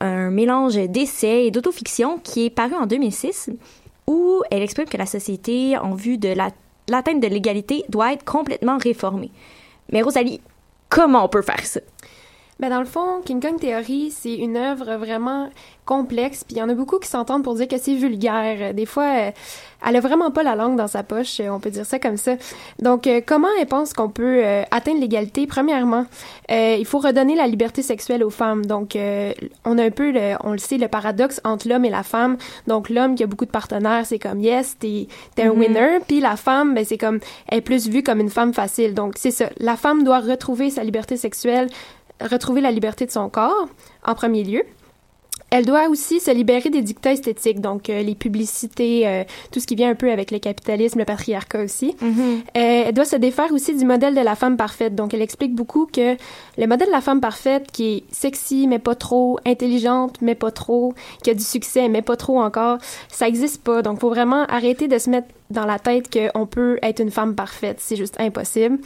Un 0.00 0.30
mélange 0.30 0.74
d'essais 0.74 1.46
et 1.46 1.50
d'autofiction 1.50 2.18
qui 2.18 2.44
est 2.44 2.50
paru 2.50 2.74
en 2.74 2.86
2006 2.86 3.48
où 4.06 4.42
elle 4.50 4.60
exprime 4.62 4.84
que 4.88 4.98
la 4.98 5.06
société 5.06 5.78
en 5.78 5.94
vue 5.94 6.18
de 6.18 6.28
la- 6.28 6.50
l'atteinte 6.88 7.20
de 7.22 7.28
l'égalité 7.28 7.84
doit 7.88 8.12
être 8.12 8.24
complètement 8.26 8.76
réformée. 8.76 9.30
Mais 9.90 10.02
Rosalie, 10.02 10.42
comment 10.90 11.24
on 11.24 11.28
peut 11.28 11.40
faire 11.42 11.64
ça? 11.64 11.80
Ben 12.60 12.68
dans 12.68 12.80
le 12.80 12.84
fond, 12.86 13.22
King 13.24 13.40
Kong 13.40 13.58
Theory, 13.58 14.10
c'est 14.14 14.34
une 14.34 14.58
œuvre 14.58 14.96
vraiment 14.96 15.48
complexe, 15.86 16.44
puis 16.44 16.56
il 16.56 16.58
y 16.58 16.62
en 16.62 16.68
a 16.68 16.74
beaucoup 16.74 16.98
qui 16.98 17.08
s'entendent 17.08 17.42
pour 17.42 17.54
dire 17.54 17.66
que 17.66 17.78
c'est 17.78 17.94
vulgaire. 17.94 18.74
Des 18.74 18.84
fois, 18.84 19.04
euh, 19.04 19.30
elle 19.88 19.96
a 19.96 20.00
vraiment 20.00 20.30
pas 20.30 20.42
la 20.42 20.54
langue 20.54 20.76
dans 20.76 20.86
sa 20.86 21.02
poche, 21.02 21.40
euh, 21.40 21.48
on 21.48 21.58
peut 21.58 21.70
dire 21.70 21.86
ça 21.86 21.98
comme 21.98 22.18
ça. 22.18 22.32
Donc, 22.78 23.06
euh, 23.06 23.22
comment 23.24 23.48
elle 23.58 23.66
pense 23.66 23.94
qu'on 23.94 24.10
peut 24.10 24.44
atteindre 24.70 25.00
l'égalité? 25.00 25.46
Premièrement, 25.46 26.04
euh, 26.50 26.76
il 26.78 26.84
faut 26.84 26.98
redonner 26.98 27.34
la 27.34 27.46
liberté 27.46 27.80
sexuelle 27.82 28.22
aux 28.22 28.30
femmes. 28.30 28.66
Donc, 28.66 28.94
euh, 28.94 29.32
on 29.64 29.78
a 29.78 29.84
un 29.84 29.90
peu, 29.90 30.10
le, 30.12 30.36
on 30.44 30.52
le 30.52 30.58
sait, 30.58 30.76
le 30.76 30.86
paradoxe 30.86 31.40
entre 31.44 31.66
l'homme 31.66 31.86
et 31.86 31.90
la 31.90 32.02
femme. 32.02 32.36
Donc, 32.66 32.90
l'homme 32.90 33.14
qui 33.14 33.24
a 33.24 33.26
beaucoup 33.26 33.46
de 33.46 33.50
partenaires, 33.50 34.04
c'est 34.04 34.18
comme 34.18 34.38
yes, 34.40 34.76
t'es 34.78 35.08
t'es 35.34 35.44
un 35.44 35.54
Mhm. 35.54 35.58
winner, 35.60 35.98
puis 36.06 36.20
la 36.20 36.36
femme, 36.36 36.74
ben 36.74 36.84
c'est 36.84 36.98
comme 36.98 37.20
elle 37.48 37.58
est 37.58 37.62
plus 37.62 37.88
vue 37.88 38.02
comme 38.02 38.20
une 38.20 38.30
femme 38.30 38.52
facile. 38.52 38.92
Donc, 38.92 39.14
c'est 39.16 39.30
ça. 39.30 39.46
La 39.58 39.76
femme 39.76 40.04
doit 40.04 40.20
retrouver 40.20 40.68
sa 40.68 40.84
liberté 40.84 41.16
sexuelle 41.16 41.68
retrouver 42.20 42.60
la 42.60 42.70
liberté 42.70 43.06
de 43.06 43.10
son 43.10 43.28
corps, 43.28 43.68
en 44.04 44.14
premier 44.14 44.44
lieu. 44.44 44.62
Elle 45.50 45.66
doit 45.66 45.88
aussi 45.88 46.20
se 46.20 46.30
libérer 46.30 46.70
des 46.70 46.80
dictats 46.80 47.12
esthétiques, 47.12 47.60
donc 47.60 47.90
euh, 47.90 48.02
les 48.02 48.14
publicités, 48.14 49.06
euh, 49.08 49.24
tout 49.50 49.58
ce 49.58 49.66
qui 49.66 49.74
vient 49.74 49.90
un 49.90 49.96
peu 49.96 50.12
avec 50.12 50.30
le 50.30 50.38
capitalisme, 50.38 51.00
le 51.00 51.04
patriarcat 51.04 51.64
aussi. 51.64 51.96
Euh, 52.00 52.44
elle 52.54 52.94
doit 52.94 53.04
se 53.04 53.16
défaire 53.16 53.52
aussi 53.52 53.76
du 53.76 53.84
modèle 53.84 54.14
de 54.14 54.20
la 54.20 54.36
femme 54.36 54.56
parfaite. 54.56 54.94
Donc, 54.94 55.12
elle 55.12 55.22
explique 55.22 55.54
beaucoup 55.54 55.86
que 55.86 56.16
le 56.56 56.66
modèle 56.68 56.86
de 56.86 56.92
la 56.92 57.00
femme 57.00 57.20
parfaite, 57.20 57.66
qui 57.72 57.96
est 57.96 58.14
sexy 58.14 58.68
mais 58.68 58.78
pas 58.78 58.94
trop, 58.94 59.40
intelligente 59.44 60.18
mais 60.20 60.36
pas 60.36 60.52
trop, 60.52 60.94
qui 61.24 61.30
a 61.30 61.34
du 61.34 61.42
succès 61.42 61.88
mais 61.88 62.02
pas 62.02 62.16
trop 62.16 62.40
encore, 62.40 62.78
ça 63.08 63.26
existe 63.26 63.64
pas. 63.64 63.82
Donc, 63.82 63.98
faut 63.98 64.10
vraiment 64.10 64.44
arrêter 64.44 64.86
de 64.86 64.98
se 64.98 65.10
mettre 65.10 65.28
dans 65.50 65.64
la 65.66 65.78
tête 65.78 66.08
qu'on 66.10 66.46
peut 66.46 66.78
être 66.82 67.00
une 67.00 67.10
femme 67.10 67.34
parfaite. 67.34 67.76
C'est 67.80 67.96
juste 67.96 68.18
impossible. 68.20 68.78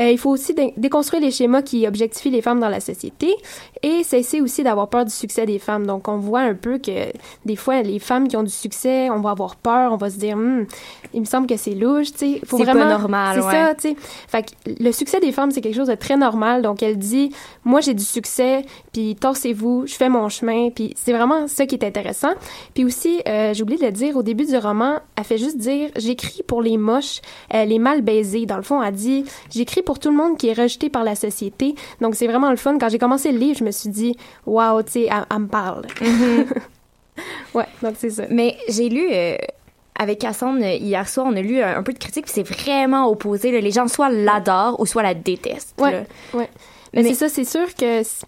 Euh, 0.00 0.10
il 0.10 0.18
faut 0.18 0.30
aussi 0.30 0.54
dé- 0.54 0.74
déconstruire 0.76 1.22
les 1.22 1.30
schémas 1.30 1.62
qui 1.62 1.86
objectifient 1.86 2.30
les 2.30 2.42
femmes 2.42 2.60
dans 2.60 2.68
la 2.68 2.80
société 2.80 3.34
et 3.82 4.02
cesser 4.04 4.40
aussi 4.40 4.62
d'avoir 4.62 4.88
peur 4.88 5.04
du 5.04 5.10
succès 5.10 5.46
des 5.46 5.58
femmes. 5.58 5.86
Donc, 5.86 6.08
on 6.08 6.18
voit 6.18 6.40
un 6.40 6.54
peu 6.54 6.78
que 6.78 7.12
des 7.44 7.56
fois, 7.56 7.82
les 7.82 7.98
femmes 7.98 8.28
qui 8.28 8.36
ont 8.36 8.42
du 8.42 8.50
succès, 8.50 9.08
on 9.10 9.20
va 9.20 9.30
avoir 9.30 9.56
peur, 9.56 9.92
on 9.92 9.96
va 9.96 10.10
se 10.10 10.16
dire, 10.18 10.36
Hum, 10.36 10.66
il 11.14 11.20
me 11.20 11.24
semble 11.26 11.46
que 11.46 11.56
c'est 11.56 11.74
louche, 11.74 12.12
tu 12.12 12.18
sais. 12.18 12.40
C'est 12.48 12.64
pas 12.64 12.74
normal, 12.74 13.38
C'est 13.40 13.46
ouais. 13.46 13.52
ça, 13.52 13.74
tu 13.74 13.88
sais. 13.90 13.96
Fait 14.28 14.42
que 14.42 14.82
le 14.82 14.92
succès 14.92 15.20
des 15.20 15.32
femmes, 15.32 15.50
c'est 15.50 15.60
quelque 15.60 15.74
chose 15.76 15.88
de 15.88 15.94
très 15.94 16.16
normal. 16.16 16.62
Donc, 16.62 16.82
elle 16.82 16.98
dit, 16.98 17.30
moi, 17.64 17.80
j'ai 17.80 17.94
du 17.94 18.04
succès, 18.04 18.64
puis 18.92 19.16
torsez-vous, 19.16 19.84
je 19.86 19.94
fais 19.94 20.08
mon 20.08 20.28
chemin, 20.28 20.70
puis 20.70 20.94
c'est 20.96 21.12
vraiment 21.12 21.48
ça 21.48 21.66
qui 21.66 21.74
est 21.74 21.84
intéressant. 21.84 22.30
Puis 22.74 22.84
aussi, 22.84 23.20
euh, 23.28 23.52
j'ai 23.54 23.62
oublié 23.62 23.78
de 23.80 23.86
le 23.86 23.92
dire, 23.92 24.16
au 24.16 24.22
début 24.22 24.44
du 24.44 24.56
roman, 24.56 24.98
elle 25.16 25.24
fait 25.24 25.38
juste 25.38 25.56
dire, 25.58 25.90
j'écris 26.10 26.42
pour 26.46 26.60
les 26.62 26.76
moches, 26.76 27.20
euh, 27.54 27.64
les 27.64 27.78
mal 27.78 28.02
baisés. 28.02 28.46
Dans 28.46 28.56
le 28.56 28.62
fond, 28.62 28.82
elle 28.82 28.92
dit, 28.94 29.24
j'écris 29.50 29.82
pour 29.82 29.98
tout 30.00 30.10
le 30.10 30.16
monde 30.16 30.36
qui 30.36 30.48
est 30.48 30.52
rejeté 30.60 30.90
par 30.90 31.04
la 31.04 31.14
société. 31.14 31.74
Donc, 32.00 32.14
c'est 32.16 32.26
vraiment 32.26 32.50
le 32.50 32.56
fun. 32.56 32.78
Quand 32.78 32.88
j'ai 32.88 32.98
commencé 32.98 33.30
le 33.32 33.38
livre, 33.38 33.58
je 33.58 33.64
me 33.64 33.70
suis 33.70 33.90
dit, 33.90 34.16
waouh, 34.46 34.82
tu 34.82 34.92
sais, 34.92 35.08
elle, 35.10 35.24
elle 35.30 35.38
me 35.38 35.46
parle. 35.46 35.86
ouais, 37.54 37.66
donc 37.82 37.94
c'est 37.98 38.10
ça. 38.10 38.24
Mais 38.30 38.56
j'ai 38.68 38.88
lu 38.88 39.08
euh, 39.12 39.36
avec 39.98 40.18
Cassandre 40.20 40.62
euh, 40.64 40.74
hier 40.74 41.08
soir, 41.08 41.26
on 41.30 41.36
a 41.36 41.42
lu 41.42 41.60
un, 41.60 41.76
un 41.78 41.82
peu 41.82 41.92
de 41.92 41.98
critiques, 41.98 42.24
puis 42.26 42.34
c'est 42.34 42.42
vraiment 42.48 43.08
opposé. 43.08 43.52
là. 43.52 43.60
Les 43.60 43.70
gens 43.70 43.86
soit 43.88 44.10
l'adorent 44.10 44.80
ou 44.80 44.86
soit 44.86 45.02
la 45.02 45.14
détestent. 45.14 45.74
Ouais, 45.80 46.04
ouais. 46.34 46.48
Mais, 46.92 47.04
c'est 47.04 47.14
ça, 47.14 47.28
c'est 47.28 47.44
sûr 47.44 47.72
que, 47.74 48.02
c'est- 48.02 48.26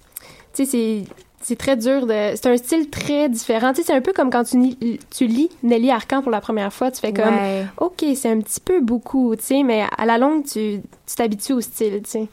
tu 0.55 0.67
sais, 0.67 1.03
c'est 1.43 1.57
très 1.57 1.77
dur 1.77 2.07
de 2.07 2.33
c'est 2.35 2.47
un 2.47 2.57
style 2.57 2.89
très 2.91 3.29
différent 3.29 3.73
tu 3.73 3.83
sais 3.83 3.89
c'est 3.89 3.93
un 3.95 4.01
peu 4.01 4.13
comme 4.13 4.31
quand 4.31 4.45
tu, 4.45 4.59
lis- 4.59 5.01
tu 5.17 5.27
lis 5.27 5.51
Nelly 5.63 5.91
Arcan 5.91 6.23
pour 6.23 6.31
la 6.31 6.41
première 6.41 6.73
fois 6.73 6.91
tu 6.91 7.01
fais 7.01 7.13
comme 7.13 7.35
Ouais. 7.35 7.65
ok 7.79 8.05
c'est 8.15 8.31
un 8.31 8.41
petit 8.41 8.61
peu 8.61 8.81
beaucoup 8.81 9.35
tu 9.37 9.43
sais 9.43 9.63
mais 9.63 9.85
à 9.99 10.07
la 10.07 10.19
longue 10.19 10.45
tu 10.45 10.81
tu 11.07 11.15
t'habitues 11.17 11.53
au 11.55 11.61
style 11.61 12.01
tu 12.05 12.11
sais 12.11 12.27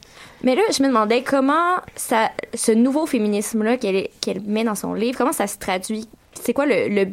Mais 0.44 0.56
là, 0.56 0.62
je 0.72 0.82
me 0.84 0.88
demandais 0.88 1.22
comment 1.24 1.76
ça, 1.96 2.30
ce 2.54 2.72
nouveau 2.72 3.06
féminisme-là 3.06 3.76
qu'elle 3.78 4.08
qu'elle 4.22 4.42
met 4.42 4.64
dans 4.64 4.76
son 4.76 4.94
livre, 4.94 5.18
comment 5.18 5.34
ça 5.34 5.48
se 5.48 5.58
traduit? 5.58 6.08
C'est 6.42 6.54
quoi 6.54 6.66
le... 6.66 6.88
le- 6.88 7.12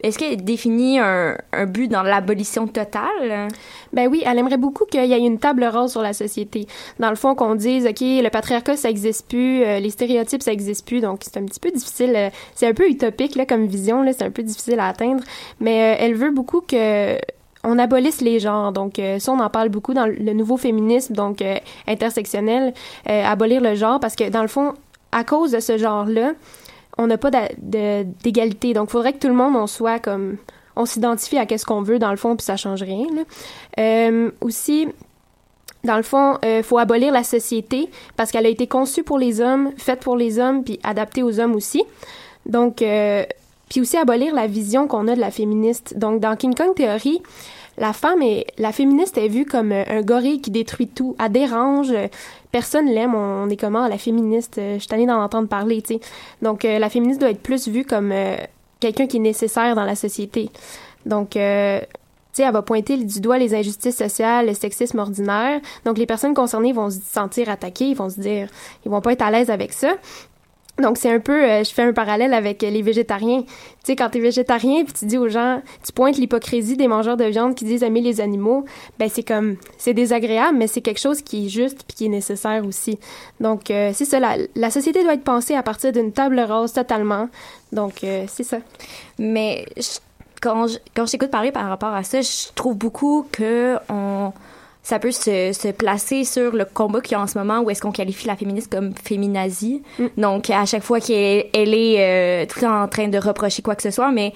Est-ce 0.00 0.18
qu'elle 0.18 0.44
définit 0.44 1.00
un, 1.00 1.36
un 1.52 1.66
but 1.66 1.88
dans 1.88 2.02
l'abolition 2.02 2.68
totale? 2.68 3.48
Ben 3.92 4.08
oui, 4.08 4.22
elle 4.24 4.38
aimerait 4.38 4.56
beaucoup 4.56 4.84
qu'il 4.84 5.04
y 5.04 5.12
ait 5.12 5.18
une 5.18 5.38
table 5.38 5.64
rase 5.64 5.90
sur 5.92 6.02
la 6.02 6.12
société. 6.12 6.66
Dans 7.00 7.10
le 7.10 7.16
fond, 7.16 7.34
qu'on 7.34 7.56
dise, 7.56 7.86
OK, 7.86 8.00
le 8.00 8.28
patriarcat, 8.28 8.76
ça 8.76 8.90
existe 8.90 9.28
plus, 9.28 9.64
euh, 9.64 9.80
les 9.80 9.90
stéréotypes, 9.90 10.42
ça 10.42 10.52
existe 10.52 10.86
plus, 10.86 11.00
donc 11.00 11.22
c'est 11.22 11.36
un 11.36 11.44
petit 11.44 11.60
peu 11.60 11.70
difficile. 11.70 12.12
euh, 12.14 12.30
c'est 12.54 12.68
un 12.68 12.74
peu 12.74 12.88
utopique, 12.88 13.34
là, 13.34 13.44
comme 13.44 13.66
vision, 13.66 14.02
là, 14.02 14.12
c'est 14.12 14.24
un 14.24 14.30
peu 14.30 14.42
difficile 14.42 14.78
à 14.78 14.86
atteindre. 14.88 15.24
Mais 15.58 15.94
euh, 15.94 15.96
elle 15.98 16.14
veut 16.14 16.30
beaucoup 16.30 16.60
que 16.60 17.18
on 17.64 17.76
abolisse 17.76 18.20
les 18.20 18.38
genres. 18.38 18.70
Donc, 18.70 19.00
euh, 19.00 19.18
ça, 19.18 19.32
on 19.32 19.40
en 19.40 19.50
parle 19.50 19.68
beaucoup 19.68 19.94
dans 19.94 20.06
le 20.06 20.32
nouveau 20.32 20.56
féminisme, 20.56 21.12
donc 21.14 21.42
intersectionnel, 21.88 22.72
abolir 23.04 23.60
le 23.60 23.74
genre, 23.74 23.98
parce 23.98 24.14
que 24.14 24.30
dans 24.30 24.42
le 24.42 24.48
fond, 24.48 24.74
à 25.10 25.24
cause 25.24 25.50
de 25.50 25.60
ce 25.60 25.76
genre-là, 25.76 26.32
on 26.98 27.06
n'a 27.06 27.18
pas 27.18 27.30
d'égalité. 27.58 28.74
Donc, 28.74 28.88
il 28.88 28.92
faudrait 28.92 29.12
que 29.12 29.18
tout 29.18 29.28
le 29.28 29.34
monde, 29.34 29.56
on 29.56 29.66
soit 29.66 29.98
comme... 29.98 30.36
On 30.76 30.86
s'identifie 30.86 31.38
à 31.38 31.46
qu'est-ce 31.46 31.66
qu'on 31.66 31.82
veut, 31.82 31.98
dans 31.98 32.12
le 32.12 32.16
fond, 32.16 32.36
puis 32.36 32.44
ça 32.44 32.56
change 32.56 32.82
rien. 32.82 33.06
là. 33.12 33.22
Euh, 33.80 34.30
aussi, 34.40 34.86
dans 35.82 35.96
le 35.96 36.04
fond, 36.04 36.38
il 36.44 36.62
faut 36.62 36.78
abolir 36.78 37.12
la 37.12 37.24
société 37.24 37.90
parce 38.16 38.30
qu'elle 38.30 38.46
a 38.46 38.48
été 38.48 38.68
conçue 38.68 39.02
pour 39.02 39.18
les 39.18 39.40
hommes, 39.40 39.72
faite 39.76 40.00
pour 40.00 40.16
les 40.16 40.38
hommes, 40.38 40.62
puis 40.62 40.78
adaptée 40.84 41.24
aux 41.24 41.40
hommes 41.40 41.56
aussi. 41.56 41.82
Donc, 42.46 42.82
euh, 42.82 43.24
puis 43.68 43.80
aussi 43.80 43.96
abolir 43.96 44.34
la 44.34 44.46
vision 44.46 44.88
qu'on 44.88 45.08
a 45.08 45.14
de 45.14 45.20
la 45.20 45.30
féministe. 45.30 45.96
Donc, 45.96 46.20
dans 46.20 46.34
King 46.36 46.54
Kong 46.54 46.74
Theory, 46.74 47.22
la 47.76 47.92
femme 47.92 48.22
est, 48.22 48.46
la 48.58 48.72
féministe 48.72 49.18
est 49.18 49.28
vue 49.28 49.44
comme 49.44 49.72
euh, 49.72 49.84
un 49.88 50.02
gorille 50.02 50.40
qui 50.40 50.50
détruit 50.50 50.88
tout, 50.88 51.14
elle 51.22 51.32
dérange, 51.32 51.90
euh, 51.90 52.08
personne 52.50 52.86
l'aime, 52.86 53.14
on, 53.14 53.48
est 53.48 53.56
comment 53.56 53.86
la 53.88 53.98
féministe, 53.98 54.58
euh, 54.58 54.74
je 54.74 54.80
suis 54.80 54.88
tannée 54.88 55.06
d'en 55.06 55.22
entendre 55.22 55.48
parler, 55.48 55.82
tu 55.82 55.94
sais. 55.94 56.00
Donc, 56.42 56.64
euh, 56.64 56.78
la 56.78 56.88
féministe 56.88 57.20
doit 57.20 57.30
être 57.30 57.42
plus 57.42 57.68
vue 57.68 57.84
comme 57.84 58.12
euh, 58.12 58.36
quelqu'un 58.80 59.06
qui 59.06 59.18
est 59.18 59.20
nécessaire 59.20 59.74
dans 59.74 59.84
la 59.84 59.94
société. 59.94 60.50
Donc, 61.06 61.30
tu 61.30 61.38
sais, 61.38 62.42
elle 62.42 62.52
va 62.52 62.62
pointer 62.62 62.96
du 62.96 63.20
doigt 63.20 63.38
les 63.38 63.54
injustices 63.54 63.96
sociales, 63.96 64.46
le 64.46 64.54
sexisme 64.54 64.98
ordinaire. 64.98 65.60
Donc, 65.84 65.98
les 65.98 66.06
personnes 66.06 66.34
concernées 66.34 66.72
vont 66.72 66.90
se 66.90 67.00
sentir 67.00 67.48
attaquées, 67.48 67.86
ils 67.86 67.96
vont 67.96 68.10
se 68.10 68.20
dire, 68.20 68.48
ils 68.84 68.90
vont 68.90 69.00
pas 69.00 69.12
être 69.12 69.22
à 69.22 69.30
l'aise 69.30 69.50
avec 69.50 69.72
ça. 69.72 69.94
Donc, 70.80 70.96
c'est 70.96 71.12
un 71.12 71.18
peu, 71.18 71.32
euh, 71.44 71.64
je 71.64 71.70
fais 71.72 71.82
un 71.82 71.92
parallèle 71.92 72.32
avec 72.32 72.62
euh, 72.62 72.70
les 72.70 72.82
végétariens. 72.82 73.42
Tu 73.42 73.48
sais, 73.82 73.96
quand 73.96 74.10
t'es 74.10 74.20
végétarien, 74.20 74.84
puis 74.84 74.92
tu 74.92 75.06
dis 75.06 75.18
aux 75.18 75.28
gens, 75.28 75.60
tu 75.84 75.92
pointes 75.92 76.16
l'hypocrisie 76.18 76.76
des 76.76 76.86
mangeurs 76.86 77.16
de 77.16 77.24
viande 77.24 77.54
qui 77.56 77.64
disent 77.64 77.82
aimer 77.82 78.00
les 78.00 78.20
animaux, 78.20 78.64
ben 78.98 79.08
c'est 79.08 79.22
comme, 79.24 79.56
c'est 79.76 79.92
désagréable, 79.94 80.56
mais 80.56 80.68
c'est 80.68 80.80
quelque 80.80 81.00
chose 81.00 81.20
qui 81.22 81.46
est 81.46 81.48
juste 81.48 81.82
puis 81.86 81.96
qui 81.96 82.06
est 82.06 82.10
nécessaire 82.10 82.64
aussi. 82.64 82.98
Donc, 83.40 83.70
euh, 83.70 83.90
c'est 83.92 84.04
ça, 84.04 84.20
la, 84.20 84.36
la 84.54 84.70
société 84.70 85.02
doit 85.02 85.14
être 85.14 85.24
pensée 85.24 85.54
à 85.54 85.62
partir 85.64 85.90
d'une 85.92 86.12
table 86.12 86.38
rase 86.38 86.72
totalement. 86.72 87.28
Donc, 87.72 88.04
euh, 88.04 88.24
c'est 88.28 88.44
ça. 88.44 88.58
Mais 89.18 89.66
je- 89.76 89.98
quand 90.40 90.68
je, 90.68 90.78
quand 90.94 91.04
je 91.06 91.10
t'écoute 91.10 91.30
parler 91.32 91.50
par 91.50 91.68
rapport 91.68 91.92
à 91.92 92.04
ça, 92.04 92.20
je 92.20 92.52
trouve 92.54 92.76
beaucoup 92.76 93.26
que 93.32 93.76
on, 93.88 94.32
ça 94.88 94.98
peut 94.98 95.10
se, 95.12 95.52
se 95.52 95.68
placer 95.68 96.24
sur 96.24 96.52
le 96.52 96.64
combat 96.64 97.02
qu'il 97.02 97.12
y 97.12 97.14
a 97.16 97.20
en 97.20 97.26
ce 97.26 97.36
moment 97.36 97.60
où 97.60 97.68
est-ce 97.68 97.82
qu'on 97.82 97.92
qualifie 97.92 98.26
la 98.26 98.36
féministe 98.36 98.72
comme 98.72 98.94
féminazie. 98.94 99.82
Donc, 100.16 100.48
à 100.48 100.64
chaque 100.64 100.82
fois 100.82 100.98
qu'elle 100.98 101.44
elle 101.52 101.74
est 101.74 101.96
euh, 101.98 102.46
tout 102.46 102.64
en 102.64 102.88
train 102.88 103.08
de 103.08 103.18
reprocher 103.18 103.60
quoi 103.60 103.74
que 103.74 103.82
ce 103.82 103.90
soit, 103.90 104.10
mais 104.12 104.32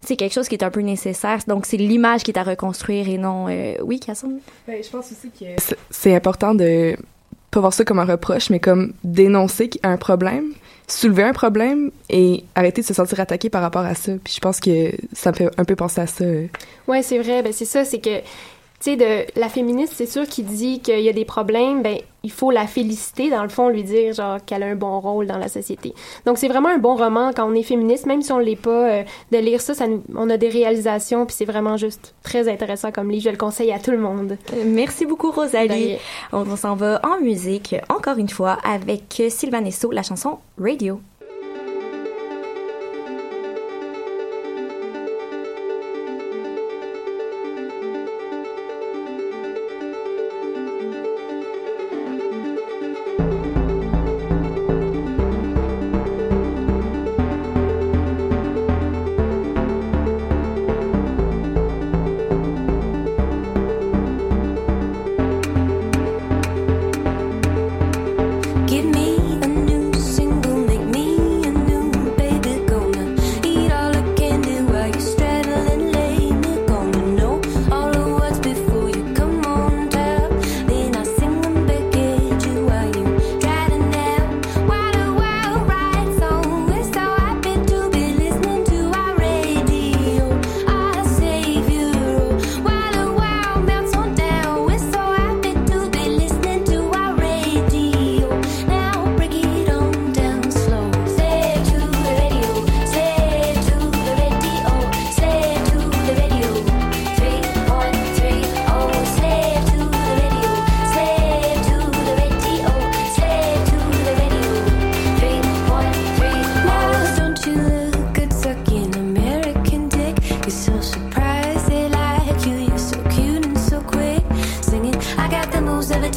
c'est 0.00 0.16
quelque 0.16 0.32
chose 0.32 0.48
qui 0.48 0.54
est 0.54 0.64
un 0.64 0.70
peu 0.70 0.80
nécessaire. 0.80 1.40
Donc, 1.46 1.66
c'est 1.66 1.76
l'image 1.76 2.22
qui 2.22 2.30
est 2.30 2.38
à 2.38 2.42
reconstruire 2.44 3.06
et 3.10 3.18
non... 3.18 3.48
euh, 3.50 3.74
oui, 3.82 4.00
Cassandre? 4.00 4.36
Ben, 4.66 4.82
je 4.82 4.88
pense 4.88 5.12
aussi 5.12 5.28
que 5.38 5.44
c'est- 5.90 6.14
important 6.14 6.54
de 6.54 6.96
pas 7.50 7.60
voir 7.60 7.74
ça 7.74 7.84
comme 7.84 7.98
un 7.98 8.06
reproche, 8.06 8.48
mais 8.48 8.58
comme 8.60 8.94
dénoncer 9.04 9.68
qu'il 9.68 9.82
y 9.84 9.86
a 9.86 9.90
un 9.90 9.98
problème, 9.98 10.54
soulever 10.88 11.24
un 11.24 11.34
problème 11.34 11.90
et 12.08 12.44
arrêter 12.54 12.80
de 12.80 12.86
se 12.86 12.94
sentir 12.94 13.20
attaqué 13.20 13.50
par 13.50 13.60
rapport 13.60 13.84
à 13.84 13.94
ça. 13.94 14.12
Puis 14.24 14.32
je 14.36 14.40
pense 14.40 14.60
que 14.60 14.92
ça 15.12 15.30
me 15.32 15.36
fait 15.36 15.50
un 15.58 15.64
peu 15.66 15.76
penser 15.76 16.00
à 16.00 16.06
ça. 16.06 16.24
euh. 16.24 16.46
Ouais, 16.88 17.02
c'est 17.02 17.18
vrai. 17.18 17.42
Ben, 17.42 17.52
c'est 17.52 17.66
ça, 17.66 17.84
c'est 17.84 18.00
que, 18.00 18.20
tu 18.80 18.92
sais, 18.92 18.96
de 18.96 19.38
la 19.38 19.48
féministe, 19.50 19.92
c'est 19.96 20.06
sûr 20.06 20.26
qu'il 20.26 20.46
dit 20.46 20.80
qu'il 20.80 21.00
y 21.00 21.08
a 21.08 21.12
des 21.12 21.26
problèmes, 21.26 21.82
ben, 21.82 21.98
il 22.22 22.30
faut 22.30 22.50
la 22.50 22.66
féliciter, 22.66 23.28
dans 23.30 23.42
le 23.42 23.48
fond, 23.50 23.68
lui 23.68 23.82
dire, 23.82 24.12
genre, 24.14 24.38
qu'elle 24.44 24.62
a 24.62 24.66
un 24.66 24.74
bon 24.74 25.00
rôle 25.00 25.26
dans 25.26 25.36
la 25.38 25.48
société. 25.48 25.92
Donc, 26.26 26.38
c'est 26.38 26.48
vraiment 26.48 26.68
un 26.70 26.78
bon 26.78 26.94
roman 26.96 27.30
quand 27.34 27.46
on 27.50 27.54
est 27.54 27.62
féministe, 27.62 28.06
même 28.06 28.22
si 28.22 28.32
on 28.32 28.38
l'est 28.38 28.56
pas, 28.56 28.70
euh, 28.90 29.02
de 29.32 29.38
lire 29.38 29.60
ça, 29.60 29.74
ça 29.74 29.86
nous- 29.86 30.02
on 30.16 30.28
a 30.30 30.36
des 30.38 30.48
réalisations, 30.48 31.26
puis 31.26 31.34
c'est 31.38 31.44
vraiment 31.44 31.76
juste 31.76 32.14
très 32.22 32.48
intéressant 32.48 32.90
comme 32.90 33.10
livre. 33.10 33.24
Je 33.24 33.30
le 33.30 33.36
conseille 33.36 33.72
à 33.72 33.78
tout 33.78 33.90
le 33.90 33.98
monde. 33.98 34.36
Euh, 34.54 34.62
Merci 34.66 35.04
beaucoup, 35.06 35.30
Rosalie. 35.30 35.96
On, 36.32 36.50
on 36.50 36.56
s'en 36.56 36.74
va 36.74 37.00
en 37.04 37.20
musique, 37.22 37.74
encore 37.90 38.16
une 38.18 38.28
fois, 38.30 38.58
avec 38.64 39.22
Sylvain 39.28 39.64
Esso, 39.64 39.90
la 39.90 40.02
chanson 40.02 40.38
Radio. 40.58 41.00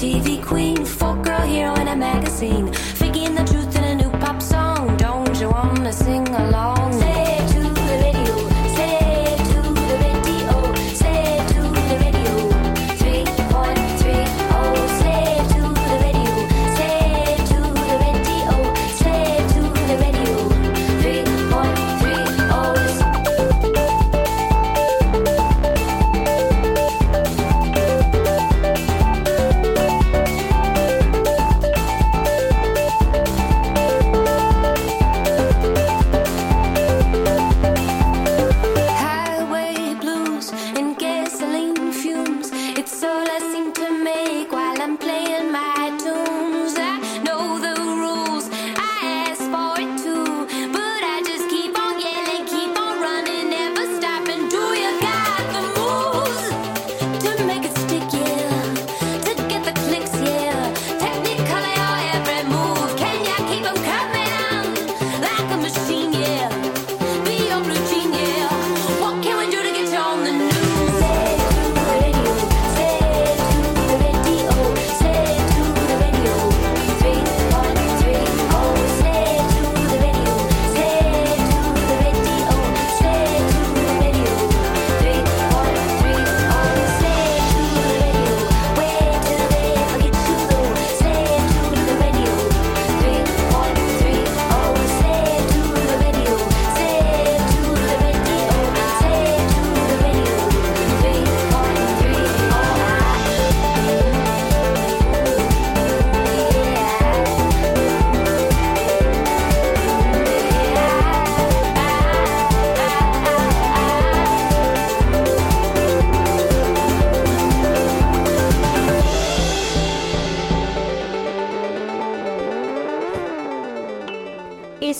TV 0.03 0.43
queen. 0.43 1.02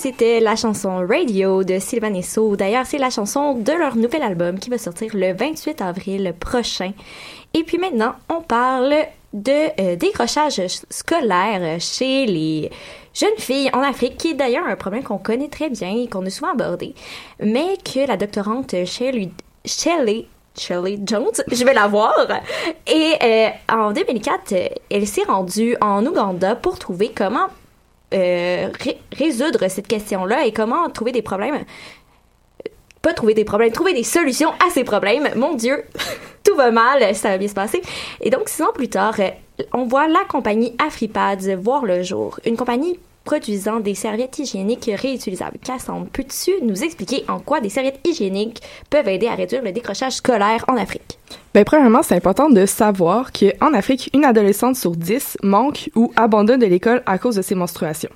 C'était 0.04 0.38
la 0.38 0.54
chanson 0.54 1.06
Radio 1.08 1.64
de 1.64 1.78
Sylvain 1.78 2.12
et 2.12 2.20
So. 2.20 2.56
D'ailleurs, 2.56 2.84
c'est 2.84 2.98
la 2.98 3.08
chanson 3.08 3.54
de 3.54 3.72
leur 3.72 3.96
nouvel 3.96 4.20
album 4.20 4.58
qui 4.58 4.68
va 4.68 4.76
sortir 4.76 5.12
le 5.14 5.32
28 5.32 5.80
avril 5.80 6.34
prochain. 6.38 6.92
Et 7.54 7.62
puis 7.62 7.78
maintenant, 7.78 8.12
on 8.28 8.42
parle 8.42 8.94
de 9.32 9.80
euh, 9.80 9.96
décrochage 9.96 10.60
scolaire 10.90 11.80
chez 11.80 12.26
les 12.26 12.70
jeunes 13.14 13.38
filles 13.38 13.70
en 13.72 13.80
Afrique, 13.80 14.18
qui 14.18 14.32
est 14.32 14.34
d'ailleurs 14.34 14.66
un 14.66 14.76
problème 14.76 15.04
qu'on 15.04 15.16
connaît 15.16 15.48
très 15.48 15.70
bien 15.70 15.96
et 15.96 16.06
qu'on 16.06 16.26
a 16.26 16.28
souvent 16.28 16.52
abordé, 16.52 16.94
mais 17.40 17.78
que 17.82 18.06
la 18.06 18.18
doctorante 18.18 18.74
Shelley, 18.84 19.30
Shelley 19.64 20.26
Shelley 20.54 20.98
Jones, 21.02 21.32
je 21.50 21.64
vais 21.64 21.72
la 21.72 21.86
voir. 21.86 22.14
Et 22.86 23.14
euh, 23.22 23.48
en 23.72 23.92
2004, 23.92 24.52
euh, 24.52 24.68
elle 24.90 25.06
s'est 25.06 25.24
rendue 25.24 25.78
en 25.80 26.04
Ouganda 26.04 26.56
pour 26.56 26.78
trouver 26.78 27.10
comment 27.16 27.48
euh, 28.12 28.68
ré- 28.80 28.98
résoudre 29.16 29.68
cette 29.68 29.88
question-là 29.88 30.44
et 30.46 30.52
comment 30.52 30.88
trouver 30.90 31.12
des 31.12 31.22
problèmes. 31.22 31.64
Pas 33.02 33.12
trouver 33.12 33.34
des 33.34 33.44
problèmes, 33.44 33.72
trouver 33.72 33.92
des 33.92 34.02
solutions 34.02 34.50
à 34.66 34.70
ces 34.70 34.84
problèmes. 34.84 35.28
Mon 35.36 35.54
Dieu, 35.54 35.84
tout 36.44 36.56
va 36.56 36.70
mal, 36.70 37.14
ça 37.14 37.30
va 37.30 37.38
bien 37.38 37.48
se 37.48 37.54
passer. 37.54 37.82
Et 38.20 38.30
donc, 38.30 38.48
six 38.48 38.62
ans 38.62 38.72
plus 38.74 38.88
tard, 38.88 39.14
euh, 39.18 39.30
on 39.72 39.84
voit 39.84 40.08
la 40.08 40.24
compagnie 40.28 40.74
AfriPads 40.84 41.54
voir 41.56 41.84
le 41.84 42.02
jour. 42.02 42.38
Une 42.44 42.56
compagnie 42.56 42.98
produisant 43.24 43.80
des 43.80 43.94
serviettes 43.94 44.38
hygiéniques 44.38 44.90
réutilisables. 44.94 45.58
Cassandre, 45.62 46.06
peux-tu 46.12 46.52
nous 46.62 46.84
expliquer 46.84 47.24
en 47.28 47.40
quoi 47.40 47.60
des 47.60 47.68
serviettes 47.68 48.00
hygiéniques 48.06 48.62
peuvent 48.90 49.08
aider 49.08 49.26
à 49.26 49.34
réduire 49.34 49.62
le 49.62 49.72
décrochage 49.72 50.14
scolaire 50.14 50.64
en 50.68 50.76
Afrique? 50.76 51.18
Ben, 51.54 51.64
premièrement, 51.64 52.02
c'est 52.02 52.14
important 52.16 52.50
de 52.50 52.66
savoir 52.66 53.30
qu'en 53.32 53.72
Afrique, 53.72 54.10
une 54.12 54.24
adolescente 54.24 54.76
sur 54.76 54.92
dix 54.92 55.36
manque 55.42 55.90
ou 55.94 56.12
abandonne 56.16 56.60
de 56.60 56.66
l'école 56.66 57.02
à 57.06 57.18
cause 57.18 57.36
de 57.36 57.42
ses 57.42 57.54
menstruations. 57.54 58.10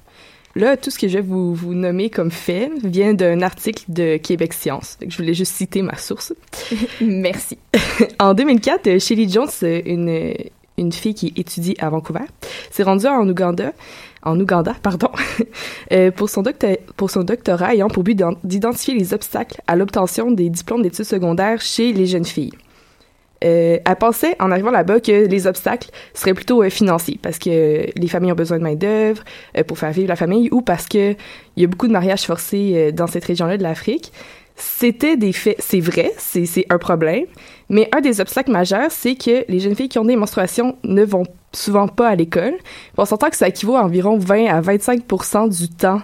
Là, 0.54 0.76
tout 0.76 0.90
ce 0.90 0.98
que 0.98 1.06
je 1.08 1.18
vais 1.18 1.24
vous, 1.24 1.54
vous 1.54 1.74
nommer 1.74 2.10
comme 2.10 2.30
fait 2.32 2.70
vient 2.82 3.14
d'un 3.14 3.42
article 3.42 3.84
de 3.88 4.16
Québec 4.16 4.52
Science. 4.52 4.98
Je 5.06 5.16
voulais 5.16 5.34
juste 5.34 5.54
citer 5.54 5.82
ma 5.82 5.96
source. 5.96 6.34
Merci. 7.00 7.58
en 8.18 8.34
2004, 8.34 8.98
Shelly 8.98 9.30
Jones, 9.30 9.48
une, 9.62 10.34
une 10.78 10.92
fille 10.92 11.14
qui 11.14 11.32
étudie 11.36 11.76
à 11.78 11.90
Vancouver, 11.90 12.24
s'est 12.70 12.82
rendue 12.82 13.06
en 13.06 13.28
Ouganda, 13.28 13.72
en 14.22 14.38
Ouganda, 14.38 14.74
pardon, 14.82 15.10
euh, 15.92 16.10
pour, 16.10 16.30
son 16.30 16.42
doctorat 16.42 17.74
ayant 17.74 17.88
pour 17.88 18.02
but 18.02 18.14
d'en- 18.14 18.36
d'identifier 18.44 18.94
les 18.94 19.14
obstacles 19.14 19.60
à 19.66 19.76
l'obtention 19.76 20.30
des 20.30 20.50
diplômes 20.50 20.82
d'études 20.82 21.04
secondaires 21.04 21.60
chez 21.60 21.92
les 21.92 22.06
jeunes 22.06 22.24
filles. 22.24 22.52
Euh, 23.44 23.78
elle 23.84 23.96
pensait, 23.96 24.34
en 24.40 24.50
arrivant 24.50 24.72
là-bas, 24.72 25.00
que 25.00 25.26
les 25.26 25.46
obstacles 25.46 25.90
seraient 26.12 26.34
plutôt 26.34 26.62
euh, 26.62 26.70
financiers, 26.70 27.18
parce 27.22 27.38
que 27.38 27.86
les 27.94 28.08
familles 28.08 28.32
ont 28.32 28.36
besoin 28.36 28.58
de 28.58 28.64
main-d'œuvre 28.64 29.22
pour 29.66 29.78
faire 29.78 29.92
vivre 29.92 30.08
la 30.08 30.16
famille, 30.16 30.48
ou 30.50 30.60
parce 30.60 30.88
que 30.88 31.12
il 31.56 31.62
y 31.62 31.64
a 31.64 31.68
beaucoup 31.68 31.86
de 31.86 31.92
mariages 31.92 32.22
forcés 32.22 32.92
dans 32.92 33.06
cette 33.06 33.24
région-là 33.24 33.56
de 33.56 33.62
l'Afrique. 33.62 34.12
C'était 34.56 35.16
des 35.16 35.32
faits, 35.32 35.56
c'est 35.60 35.78
vrai, 35.78 36.12
c'est 36.18 36.66
un 36.68 36.78
problème, 36.78 37.26
mais 37.68 37.88
un 37.94 38.00
des 38.00 38.20
obstacles 38.20 38.50
majeurs, 38.50 38.90
c'est 38.90 39.14
que 39.14 39.44
les 39.48 39.60
jeunes 39.60 39.74
filles 39.74 39.88
qui 39.88 39.98
ont 39.98 40.04
des 40.04 40.16
menstruations 40.16 40.76
ne 40.84 41.04
vont 41.04 41.26
souvent 41.52 41.88
pas 41.88 42.08
à 42.08 42.14
l'école. 42.14 42.54
On 42.96 43.04
s'entend 43.04 43.30
que 43.30 43.36
ça 43.36 43.48
équivaut 43.48 43.76
à 43.76 43.84
environ 43.84 44.18
20 44.18 44.46
à 44.46 44.60
25% 44.60 45.48
du 45.48 45.68
temps 45.68 46.00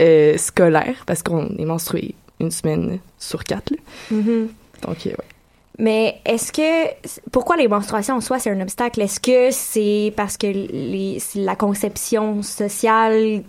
euh, 0.00 0.36
scolaire, 0.36 1.04
parce 1.06 1.22
qu'on 1.22 1.56
est 1.56 1.64
menstrué 1.64 2.14
une 2.40 2.50
semaine 2.50 2.98
sur 3.18 3.44
quatre. 3.44 3.70
là. 3.70 3.76
Mhm. 4.10 4.48
Donc, 4.82 5.06
euh, 5.06 5.10
ouais. 5.10 5.16
Mais 5.78 6.20
est-ce 6.24 6.52
que 6.52 7.08
pourquoi 7.32 7.56
les 7.56 7.66
menstruations 7.66 8.14
en 8.14 8.20
soi 8.20 8.38
c'est 8.38 8.50
un 8.50 8.60
obstacle? 8.60 9.00
Est-ce 9.02 9.18
que 9.18 9.50
c'est 9.50 10.12
parce 10.16 10.36
que 10.36 10.46
les, 10.46 11.18
la 11.34 11.56
conception 11.56 12.42
sociale 12.42 13.42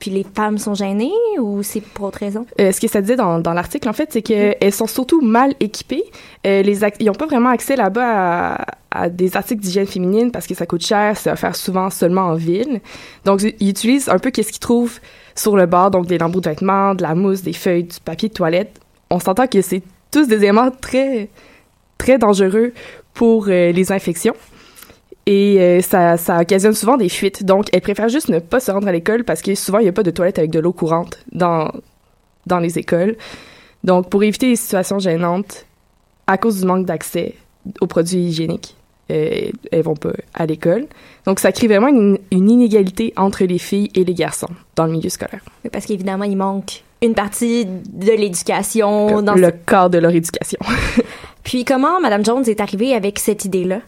puis 0.00 0.10
les 0.10 0.24
femmes 0.24 0.58
sont 0.58 0.74
gênées 0.74 1.12
ou 1.38 1.62
c'est 1.62 1.80
pour 1.82 2.06
autre 2.06 2.18
raison? 2.18 2.46
Euh, 2.58 2.72
ce 2.72 2.80
que 2.80 2.88
ça 2.88 3.00
disait 3.00 3.16
dans, 3.16 3.38
dans 3.38 3.52
l'article, 3.52 3.88
en 3.88 3.92
fait, 3.92 4.08
c'est 4.12 4.22
qu'elles 4.22 4.72
sont 4.72 4.86
surtout 4.86 5.20
mal 5.20 5.54
équipées. 5.60 6.04
Euh, 6.46 6.62
les 6.62 6.80
ils 6.98 7.06
n'ont 7.06 7.12
pas 7.12 7.26
vraiment 7.26 7.50
accès 7.50 7.76
là-bas 7.76 8.56
à, 8.56 8.66
à 8.90 9.08
des 9.08 9.36
articles 9.36 9.60
d'hygiène 9.60 9.86
féminine 9.86 10.32
parce 10.32 10.46
que 10.46 10.54
ça 10.54 10.66
coûte 10.66 10.84
cher, 10.84 11.16
c'est 11.16 11.30
offert 11.30 11.54
souvent 11.54 11.90
seulement 11.90 12.22
en 12.22 12.34
ville. 12.34 12.80
Donc, 13.24 13.42
ils 13.42 13.68
utilisent 13.68 14.08
un 14.08 14.18
peu 14.18 14.30
qu'est-ce 14.30 14.50
qu'ils 14.50 14.58
trouvent 14.58 14.98
sur 15.36 15.56
le 15.56 15.66
bord, 15.66 15.90
donc 15.90 16.06
des 16.06 16.18
lambeaux 16.18 16.40
de 16.40 16.48
vêtements, 16.48 16.94
de 16.94 17.02
la 17.02 17.14
mousse, 17.14 17.42
des 17.42 17.52
feuilles, 17.52 17.84
du 17.84 18.00
papier 18.00 18.28
de 18.28 18.34
toilette. 18.34 18.80
On 19.10 19.20
s'entend 19.20 19.46
que 19.46 19.60
c'est 19.60 19.82
tous 20.10 20.26
des 20.26 20.36
éléments 20.36 20.70
très, 20.70 21.28
très 21.98 22.18
dangereux 22.18 22.72
pour 23.14 23.48
euh, 23.48 23.70
les 23.70 23.92
infections. 23.92 24.34
Et 25.26 25.58
euh, 25.60 25.80
ça, 25.80 26.16
ça 26.16 26.40
occasionne 26.40 26.74
souvent 26.74 26.96
des 26.96 27.08
fuites. 27.08 27.44
Donc, 27.44 27.66
elles 27.72 27.80
préfèrent 27.82 28.08
juste 28.08 28.28
ne 28.28 28.38
pas 28.38 28.58
se 28.60 28.70
rendre 28.70 28.88
à 28.88 28.92
l'école 28.92 29.24
parce 29.24 29.42
que 29.42 29.54
souvent, 29.54 29.78
il 29.78 29.82
n'y 29.82 29.88
a 29.88 29.92
pas 29.92 30.02
de 30.02 30.10
toilette 30.10 30.38
avec 30.38 30.50
de 30.50 30.58
l'eau 30.58 30.72
courante 30.72 31.18
dans, 31.32 31.70
dans 32.46 32.58
les 32.58 32.78
écoles. 32.78 33.16
Donc, 33.84 34.08
pour 34.10 34.22
éviter 34.24 34.48
les 34.48 34.56
situations 34.56 34.98
gênantes, 34.98 35.66
à 36.26 36.36
cause 36.38 36.60
du 36.60 36.66
manque 36.66 36.86
d'accès 36.86 37.34
aux 37.80 37.86
produits 37.86 38.18
hygiéniques, 38.20 38.76
euh, 39.10 39.50
elles 39.70 39.82
vont 39.82 39.94
pas 39.96 40.12
à 40.34 40.46
l'école. 40.46 40.86
Donc, 41.26 41.38
ça 41.40 41.52
crée 41.52 41.66
vraiment 41.68 41.88
une, 41.88 42.18
une 42.30 42.50
inégalité 42.50 43.12
entre 43.16 43.44
les 43.44 43.58
filles 43.58 43.90
et 43.94 44.04
les 44.04 44.14
garçons 44.14 44.48
dans 44.76 44.86
le 44.86 44.92
milieu 44.92 45.10
scolaire. 45.10 45.40
Oui, 45.64 45.70
Parce 45.72 45.86
qu'évidemment 45.86 46.24
il 46.24 46.36
manque 46.36 46.82
une 47.02 47.14
partie 47.14 47.64
de 47.66 48.12
l'éducation 48.12 49.22
dans 49.22 49.34
le 49.34 49.46
ce- 49.46 49.50
cadre 49.66 49.90
de 49.90 49.98
leur 49.98 50.14
éducation. 50.14 50.58
Puis 51.42 51.64
comment 51.64 52.00
Madame 52.00 52.24
Jones 52.24 52.44
est 52.46 52.60
arrivée 52.60 52.94
avec 52.94 53.18
cette 53.18 53.44
idée-là? 53.44 53.80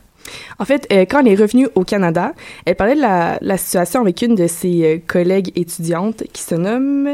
En 0.59 0.65
fait, 0.65 0.87
euh, 0.93 1.05
quand 1.09 1.21
elle 1.21 1.29
est 1.29 1.35
revenue 1.35 1.69
au 1.75 1.85
Canada, 1.85 2.33
elle 2.65 2.77
parlait 2.77 2.95
de 2.95 3.01
la, 3.01 3.57
situation 3.57 4.01
avec 4.01 4.23
une 4.23 4.35
de 4.35 4.47
ses 4.47 4.85
euh, 4.85 4.99
collègues 5.07 5.53
étudiantes 5.57 6.25
qui 6.33 6.43
se 6.43 6.55
nomme 6.55 7.09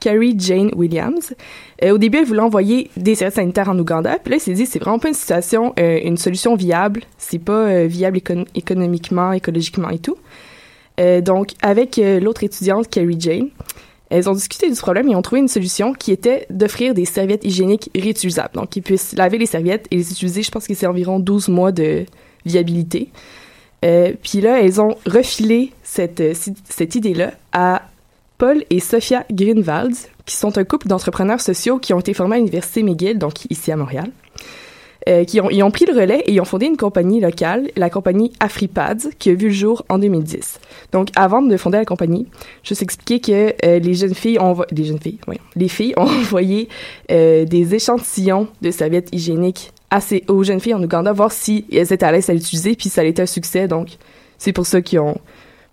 Carrie 0.00 0.34
Jane 0.38 0.70
Williams. 0.74 1.34
Euh, 1.82 1.92
au 1.92 1.98
début, 1.98 2.18
elle 2.18 2.24
voulait 2.24 2.40
envoyer 2.40 2.90
des 2.96 3.14
services 3.14 3.36
sanitaires 3.36 3.68
en 3.68 3.78
Ouganda, 3.78 4.18
puis 4.22 4.30
là, 4.30 4.36
elle 4.36 4.40
s'est 4.42 4.52
dit, 4.52 4.66
c'est 4.66 4.78
vraiment 4.78 4.98
pas 4.98 5.08
une 5.08 5.14
situation, 5.14 5.74
une 5.76 6.16
solution 6.16 6.54
viable. 6.56 7.02
C'est 7.18 7.38
pas 7.38 7.84
viable 7.84 8.18
écon- 8.18 8.46
économiquement, 8.54 9.32
écologiquement 9.32 9.90
et 9.90 9.98
tout. 9.98 10.16
Donc, 10.98 11.50
avec 11.62 12.00
l'autre 12.20 12.44
étudiante, 12.44 12.88
Carrie 12.88 13.16
Jane, 13.18 13.48
elles 14.12 14.28
ont 14.28 14.34
discuté 14.34 14.68
du 14.68 14.76
problème 14.76 15.08
et 15.08 15.16
ont 15.16 15.22
trouvé 15.22 15.40
une 15.40 15.48
solution 15.48 15.94
qui 15.94 16.12
était 16.12 16.46
d'offrir 16.50 16.92
des 16.92 17.06
serviettes 17.06 17.44
hygiéniques 17.44 17.90
réutilisables. 17.94 18.54
Donc, 18.54 18.76
ils 18.76 18.82
puissent 18.82 19.14
laver 19.16 19.38
les 19.38 19.46
serviettes 19.46 19.86
et 19.90 19.96
les 19.96 20.12
utiliser, 20.12 20.42
je 20.42 20.50
pense 20.50 20.66
que 20.66 20.74
c'est 20.74 20.86
environ 20.86 21.18
12 21.18 21.48
mois 21.48 21.72
de 21.72 22.04
viabilité. 22.44 23.10
Euh, 23.84 24.12
puis 24.22 24.40
là, 24.40 24.62
elles 24.62 24.80
ont 24.80 24.96
refilé 25.06 25.72
cette, 25.82 26.20
euh, 26.20 26.34
cette 26.68 26.94
idée-là 26.94 27.32
à 27.52 27.82
Paul 28.38 28.64
et 28.70 28.80
Sophia 28.80 29.24
Greenwald, 29.30 29.94
qui 30.24 30.36
sont 30.36 30.56
un 30.58 30.64
couple 30.64 30.88
d'entrepreneurs 30.88 31.40
sociaux 31.40 31.78
qui 31.78 31.92
ont 31.92 32.00
été 32.00 32.14
formés 32.14 32.36
à 32.36 32.38
l'Université 32.38 32.82
McGill, 32.82 33.18
donc 33.18 33.44
ici 33.50 33.72
à 33.72 33.76
Montréal. 33.76 34.10
Euh, 35.08 35.24
qui 35.24 35.40
ont, 35.40 35.50
ils 35.50 35.64
ont 35.64 35.72
pris 35.72 35.84
le 35.84 35.98
relais 35.98 36.22
et 36.26 36.40
ont 36.40 36.44
fondé 36.44 36.66
une 36.66 36.76
compagnie 36.76 37.18
locale, 37.18 37.72
la 37.74 37.90
compagnie 37.90 38.30
AfriPads, 38.38 39.10
qui 39.18 39.30
a 39.30 39.34
vu 39.34 39.48
le 39.48 39.52
jour 39.52 39.84
en 39.88 39.98
2010. 39.98 40.60
Donc, 40.92 41.08
avant 41.16 41.42
de 41.42 41.56
fonder 41.56 41.78
la 41.78 41.84
compagnie, 41.84 42.28
je 42.62 42.72
vais 42.72 42.82
expliquer 42.82 43.18
que 43.18 43.78
les 43.78 43.94
jeunes 43.94 44.14
filles 44.14 44.38
ont 44.38 44.54
jeunes 44.72 45.00
filles, 45.00 45.18
les 45.56 45.66
filles 45.66 45.94
ont 45.96 46.02
envoyé 46.20 46.68
des 47.08 47.74
échantillons 47.74 48.46
de 48.60 48.70
serviettes 48.70 49.08
hygiéniques 49.10 49.72
à 49.92 50.00
ces, 50.00 50.24
aux 50.26 50.42
jeunes 50.42 50.58
filles 50.58 50.72
en 50.74 50.82
Ouganda, 50.82 51.12
voir 51.12 51.30
si 51.30 51.66
elles 51.70 51.92
étaient 51.92 52.06
à 52.06 52.10
l'aise 52.10 52.30
à 52.30 52.32
l'utiliser, 52.32 52.74
puis 52.74 52.88
ça 52.88 53.02
a 53.02 53.04
été 53.04 53.20
un 53.20 53.26
succès. 53.26 53.68
Donc, 53.68 53.88
c'est 54.38 54.54
pour 54.54 54.64
ça 54.64 54.80
qu'ils 54.80 55.00
ont 55.00 55.18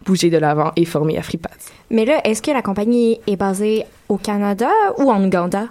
bougé 0.05 0.29
de 0.29 0.37
l'avant 0.37 0.73
et 0.75 0.83
formé 0.83 1.17
AfriPads. 1.17 1.49
Mais 1.89 2.03
là, 2.03 2.19
est-ce 2.25 2.41
que 2.41 2.51
la 2.51 2.61
compagnie 2.61 3.21
est 3.27 3.37
basée 3.37 3.85
au 4.09 4.17
Canada 4.17 4.69
ou 4.97 5.09
en 5.09 5.23
Ouganda? 5.23 5.69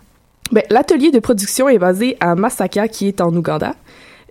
Ben, 0.50 0.62
L'atelier 0.70 1.10
de 1.10 1.18
production 1.18 1.68
est 1.68 1.78
basé 1.78 2.16
à 2.20 2.34
Masaka, 2.34 2.88
qui 2.88 3.06
est 3.06 3.20
en 3.20 3.28
Ouganda. 3.36 3.74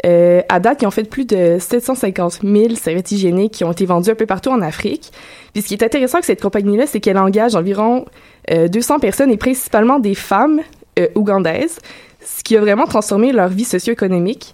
Euh, 0.06 0.41
à 0.49 0.60
date, 0.60 0.82
ils 0.82 0.88
ont 0.88 0.91
fait 0.91 1.03
plus 1.03 1.25
de 1.25 1.58
750 1.60 2.39
000 2.43 2.75
serviettes 2.75 3.12
hygiéniques 3.12 3.53
qui 3.53 3.63
ont 3.63 3.71
été 3.71 3.86
vendues 3.86 4.10
un 4.10 4.15
peu 4.15 4.25
partout 4.25 4.49
en 4.49 4.62
Afrique. 4.62 5.12
Puis 5.53 5.62
ce 5.62 5.67
qui 5.67 5.75
est 5.75 5.84
intéressant 5.84 6.17
avec 6.17 6.25
cette 6.25 6.41
compagnie-là, 6.41 6.88
c'est 6.88 6.99
qu'elle 6.99 7.19
engage 7.19 7.56
environ 7.56 8.06
euh, 8.49 8.67
200 8.67 8.99
personnes 8.99 9.32
et 9.32 9.38
principalement 9.38 9.99
des 9.99 10.15
femmes 10.15 10.62
euh, 10.97 11.08
ougandaises, 11.13 11.80
ce 12.28 12.44
qui 12.44 12.58
a 12.58 12.62
vraiment 12.62 12.86
transformé 12.86 13.32
leur 13.32 13.48
vie 13.50 13.63
socio-économique. 13.63 14.54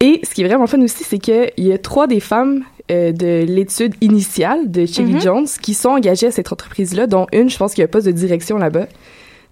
Et 0.00 0.20
ce 0.22 0.30
qui 0.30 0.42
est 0.42 0.46
vraiment 0.46 0.66
fun 0.66 0.80
aussi, 0.82 1.02
c'est 1.02 1.18
qu'il 1.18 1.50
y 1.56 1.72
a 1.72 1.78
trois 1.78 2.06
des 2.06 2.20
femmes 2.20 2.64
euh, 2.90 3.10
de 3.12 3.44
l'étude 3.44 3.94
initiale 4.00 4.70
de 4.70 4.86
Shelly 4.86 5.14
Mhm. 5.14 5.20
Jones 5.20 5.46
qui 5.60 5.74
sont 5.74 5.90
engagées 5.90 6.28
à 6.28 6.30
cette 6.30 6.52
entreprise-là, 6.52 7.06
dont 7.06 7.26
une, 7.32 7.50
je 7.50 7.58
pense 7.58 7.74
qu'il 7.74 7.82
y 7.82 7.84
a 7.84 7.86
un 7.86 7.90
poste 7.90 8.06
de 8.06 8.12
direction 8.12 8.56
là-bas. 8.56 8.86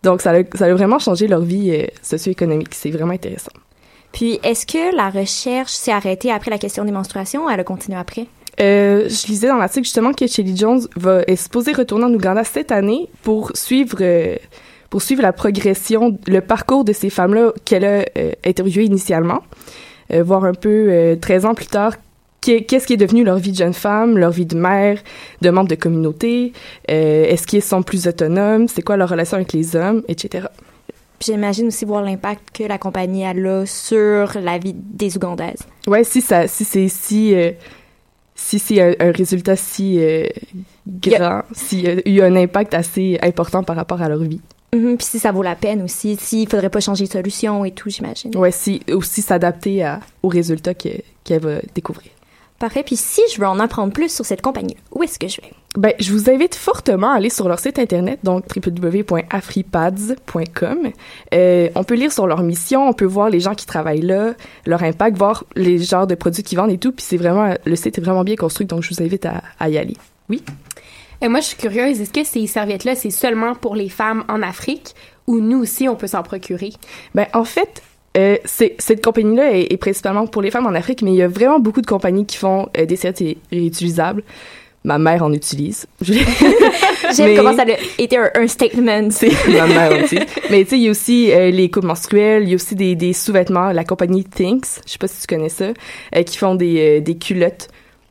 Donc, 0.04 0.20
ça 0.20 0.30
a, 0.30 0.42
ça 0.54 0.66
a 0.66 0.74
vraiment 0.74 1.00
changé 1.00 1.26
leur 1.26 1.40
vie 1.40 1.72
euh, 1.72 1.86
socio-économique. 2.02 2.72
C'est 2.74 2.90
vraiment 2.90 3.12
intéressant. 3.12 3.52
Puis, 4.12 4.38
est-ce 4.44 4.64
que 4.64 4.96
la 4.96 5.10
recherche 5.10 5.72
s'est 5.72 5.92
arrêtée 5.92 6.30
après 6.30 6.50
la 6.50 6.58
question 6.58 6.84
des 6.84 6.92
menstruations 6.92 7.46
ou 7.46 7.50
elle 7.50 7.60
a 7.60 7.64
continué 7.64 7.98
après? 7.98 8.26
Euh, 8.60 9.08
je 9.08 9.26
lisais 9.26 9.48
dans 9.48 9.56
l'article 9.56 9.84
justement 9.84 10.12
que 10.12 10.26
Shelly 10.26 10.56
Jones 10.56 10.86
va, 10.96 11.22
est 11.26 11.36
supposée 11.36 11.72
retourner 11.72 12.04
en 12.04 12.14
Ouganda 12.14 12.44
cette 12.44 12.72
année 12.72 13.08
pour 13.22 13.50
suivre, 13.54 13.98
euh, 14.00 14.36
pour 14.90 15.02
suivre 15.02 15.22
la 15.22 15.32
progression, 15.32 16.18
le 16.26 16.40
parcours 16.40 16.84
de 16.84 16.92
ces 16.92 17.10
femmes-là 17.10 17.52
qu'elle 17.64 17.84
a 17.84 18.04
euh, 18.18 18.32
interviewées 18.44 18.84
initialement. 18.86 19.40
Euh, 20.12 20.22
voir 20.22 20.44
un 20.44 20.54
peu, 20.54 20.86
euh, 20.90 21.16
13 21.16 21.44
ans 21.46 21.54
plus 21.54 21.66
tard, 21.66 21.94
qu'est- 22.40 22.62
qu'est-ce 22.62 22.86
qui 22.86 22.92
est 22.92 22.96
devenu 22.96 23.24
leur 23.24 23.38
vie 23.38 23.50
de 23.50 23.56
jeune 23.56 23.72
femme, 23.74 24.16
leur 24.16 24.30
vie 24.30 24.46
de 24.46 24.56
mère, 24.56 24.98
de 25.42 25.50
membre 25.50 25.68
de 25.68 25.74
communauté, 25.74 26.52
euh, 26.90 27.24
est-ce 27.24 27.44
qu'ils 27.46 27.62
sont 27.62 27.82
plus 27.82 28.06
autonomes, 28.06 28.68
c'est 28.68 28.82
quoi 28.82 28.96
leur 28.96 29.08
relation 29.08 29.36
avec 29.36 29.52
les 29.52 29.74
hommes, 29.74 30.02
etc. 30.06 30.46
J'imagine 31.20 31.68
aussi 31.68 31.84
voir 31.84 32.02
l'impact 32.02 32.56
que 32.56 32.62
la 32.64 32.78
compagnie 32.78 33.24
a 33.24 33.32
là 33.34 33.64
sur 33.66 34.38
la 34.40 34.58
vie 34.58 34.74
des 34.76 35.16
Ougandaises. 35.16 35.62
Ouais, 35.88 36.04
si 36.04 36.20
ça, 36.20 36.46
si 36.46 36.64
c'est 36.64 36.88
si, 36.88 37.34
euh, 37.34 37.50
si 38.34 38.58
c'est 38.58 38.80
un, 38.82 38.92
un 39.00 39.10
résultat 39.12 39.56
si 39.56 39.98
euh, 39.98 40.26
grand, 40.86 41.40
s'il 41.52 41.80
y 41.80 41.88
a 41.88 42.08
eu 42.08 42.20
un 42.20 42.36
impact 42.36 42.74
assez 42.74 43.18
important 43.22 43.62
par 43.64 43.74
rapport 43.76 44.02
à 44.02 44.08
leur 44.10 44.20
vie. 44.22 44.40
Mhm, 44.74 44.96
Puis 44.96 45.06
si 45.06 45.18
ça 45.18 45.32
vaut 45.32 45.42
la 45.42 45.54
peine 45.54 45.82
aussi, 45.82 46.16
s'il 46.20 46.48
faudrait 46.48 46.70
pas 46.70 46.80
changer 46.80 47.06
de 47.06 47.10
solution 47.12 47.64
et 47.64 47.70
tout, 47.70 47.88
j'imagine. 47.88 48.36
Ouais, 48.36 48.50
si 48.50 48.82
aussi 48.92 49.22
s'adapter 49.22 49.88
aux 50.22 50.28
résultats 50.28 50.74
que- 50.74 50.88
qu'elle 51.24 51.40
va 51.42 51.58
découvrir. 51.74 52.10
Parfait. 52.58 52.82
Puis 52.82 52.96
si 52.96 53.20
je 53.34 53.38
veux 53.40 53.46
en 53.46 53.60
apprendre 53.60 53.92
plus 53.92 54.10
sur 54.14 54.24
cette 54.24 54.40
compagnie, 54.40 54.76
où 54.90 55.02
est-ce 55.02 55.18
que 55.18 55.28
je 55.28 55.40
vais? 55.42 55.50
Ben, 55.76 55.92
je 56.00 56.10
vous 56.10 56.30
invite 56.30 56.54
fortement 56.54 57.10
à 57.10 57.16
aller 57.16 57.28
sur 57.28 57.48
leur 57.48 57.58
site 57.58 57.78
internet, 57.78 58.18
donc 58.24 58.44
www.afripads.com. 59.66 60.78
Euh, 61.34 61.68
on 61.74 61.84
peut 61.84 61.94
lire 61.94 62.12
sur 62.12 62.26
leur 62.26 62.42
mission, 62.42 62.88
on 62.88 62.92
peut 62.94 63.04
voir 63.04 63.28
les 63.30 63.40
gens 63.40 63.54
qui 63.54 63.66
travaillent 63.66 64.00
là, 64.00 64.32
leur 64.64 64.82
impact, 64.82 65.18
voir 65.18 65.44
les 65.54 65.78
genres 65.78 66.06
de 66.06 66.14
produits 66.14 66.42
qu'ils 66.42 66.56
vendent 66.58 66.70
et 66.70 66.78
tout. 66.78 66.92
Puis 66.92 67.04
c'est 67.06 67.16
vraiment, 67.18 67.54
le 67.64 67.76
site 67.76 67.98
est 67.98 68.00
vraiment 68.02 68.24
bien 68.24 68.36
construit, 68.36 68.66
donc 68.66 68.82
je 68.82 68.94
vous 68.94 69.02
invite 69.02 69.26
à, 69.26 69.42
à 69.60 69.68
y 69.68 69.76
aller. 69.78 69.96
Oui? 70.30 70.42
Et 71.22 71.28
moi, 71.28 71.40
je 71.40 71.46
suis 71.46 71.56
curieuse, 71.56 72.00
est-ce 72.00 72.12
que 72.12 72.24
ces 72.24 72.46
serviettes-là, 72.46 72.94
c'est 72.94 73.10
seulement 73.10 73.54
pour 73.54 73.74
les 73.74 73.88
femmes 73.88 74.24
en 74.28 74.42
Afrique 74.42 74.94
ou 75.26 75.40
nous 75.40 75.58
aussi, 75.58 75.88
on 75.88 75.96
peut 75.96 76.06
s'en 76.06 76.22
procurer? 76.22 76.72
Ben, 77.14 77.26
en 77.32 77.44
fait, 77.44 77.82
euh, 78.16 78.36
c'est- 78.44 78.74
cette 78.78 79.04
compagnie-là 79.04 79.56
est, 79.56 79.72
est 79.72 79.76
principalement 79.76 80.26
pour 80.26 80.42
les 80.42 80.50
femmes 80.50 80.66
en 80.66 80.74
Afrique, 80.74 81.02
mais 81.02 81.12
il 81.12 81.16
y 81.16 81.22
a 81.22 81.28
vraiment 81.28 81.58
beaucoup 81.58 81.80
de 81.80 81.86
compagnies 81.86 82.26
qui 82.26 82.36
font 82.36 82.68
euh, 82.78 82.86
des 82.86 82.96
serviettes 82.96 83.18
ré- 83.20 83.38
réutilisables. 83.58 84.22
Ma 84.84 84.98
mère 84.98 85.24
en 85.24 85.32
utilise. 85.32 85.86
J'aime 86.00 86.24
Mais- 87.18 87.34
comment 87.34 87.56
ça 87.56 87.62
a 87.62 88.00
été 88.00 88.16
un, 88.18 88.30
un 88.34 88.46
statement. 88.46 89.08
C'est 89.10 89.32
ma 89.48 89.66
mère 89.66 89.92
en 89.92 90.04
utilise. 90.04 90.26
Mais 90.50 90.62
tu 90.64 90.70
sais, 90.70 90.78
il 90.78 90.84
y 90.84 90.88
a 90.88 90.90
aussi 90.92 91.32
euh, 91.32 91.50
les 91.50 91.70
coupes 91.70 91.82
menstruelles, 91.84 92.44
il 92.44 92.50
y 92.50 92.52
a 92.52 92.54
aussi 92.54 92.74
des, 92.76 92.94
des 92.94 93.12
sous-vêtements, 93.12 93.72
la 93.72 93.84
compagnie 93.84 94.22
Thinks, 94.24 94.66
je 94.86 94.92
sais 94.92 94.98
pas 94.98 95.08
si 95.08 95.20
tu 95.20 95.26
connais 95.26 95.48
ça, 95.48 95.72
euh, 96.14 96.22
qui 96.22 96.38
font 96.38 96.54
des, 96.54 96.98
euh, 96.98 97.00
des 97.00 97.16
culottes 97.16 97.68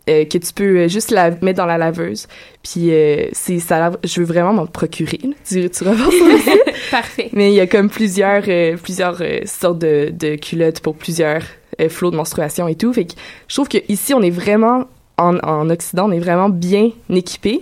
euh, 0.10 0.26
que 0.26 0.38
tu 0.38 0.54
peux 0.54 0.78
euh, 0.82 0.88
juste 0.88 1.12
la 1.12 1.32
mettre 1.41 1.58
dans 1.58 1.65
la 1.65 1.78
laveuse. 1.78 2.28
Puis 2.63 2.91
euh, 2.91 3.28
c'est 3.34 3.60
ça, 3.60 3.91
je 4.04 4.20
veux 4.20 4.26
vraiment 4.26 4.54
m'en 4.54 4.65
procurer. 4.68 5.20
là. 5.24 5.32
Tu, 5.48 5.70
tu. 5.70 5.84
Parfait. 6.91 7.30
Mais 7.34 7.52
il 7.52 7.56
y 7.56 7.60
a 7.60 7.68
comme 7.68 7.89
plusieurs, 7.89 8.44
euh, 8.48 8.78
plusieurs 8.78 9.18
euh, 9.22 9.39
sortes 9.46 9.80
de, 9.80 10.12
de 10.12 10.36
culottes 10.36 10.80
pour 10.80 10.96
plusieurs 10.96 11.41
euh, 11.82 11.89
flots 11.89 12.12
de 12.12 12.15
menstruation 12.15 12.68
et 12.68 12.76
tout. 12.76 12.94
Fait 12.94 13.06
que 13.06 13.13
je 13.48 13.56
trouve 13.56 13.68
que 13.68 13.80
ici 13.89 14.13
on 14.13 14.22
est 14.22 14.30
vraiment 14.30 14.86
en, 15.18 15.38
en 15.39 15.70
Occident, 15.70 16.08
on 16.10 16.12
est 16.12 16.20
vraiment 16.20 16.50
bien 16.50 16.91
équipé. 17.10 17.62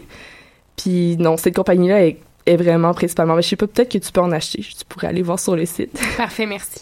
Puis 0.76 1.16
non, 1.18 1.38
cette 1.38 1.56
compagnie-là 1.56 2.06
est, 2.08 2.18
est 2.46 2.58
vraiment 2.58 2.94
principalement. 2.94 3.36
Mais 3.36 3.42
je 3.42 3.50
sais 3.50 3.56
pas, 3.56 3.68
peut-être 3.68 3.92
que 3.92 3.98
tu 4.00 4.12
peux 4.12 4.22
en 4.22 4.32
acheter. 4.32 4.62
Tu 4.62 4.86
pourrais 4.90 5.08
aller 5.08 5.22
voir 5.22 5.40
sur 5.40 5.56
le 5.56 5.66
site. 5.66 5.98
Parfait, 6.18 6.46
merci. 6.46 6.82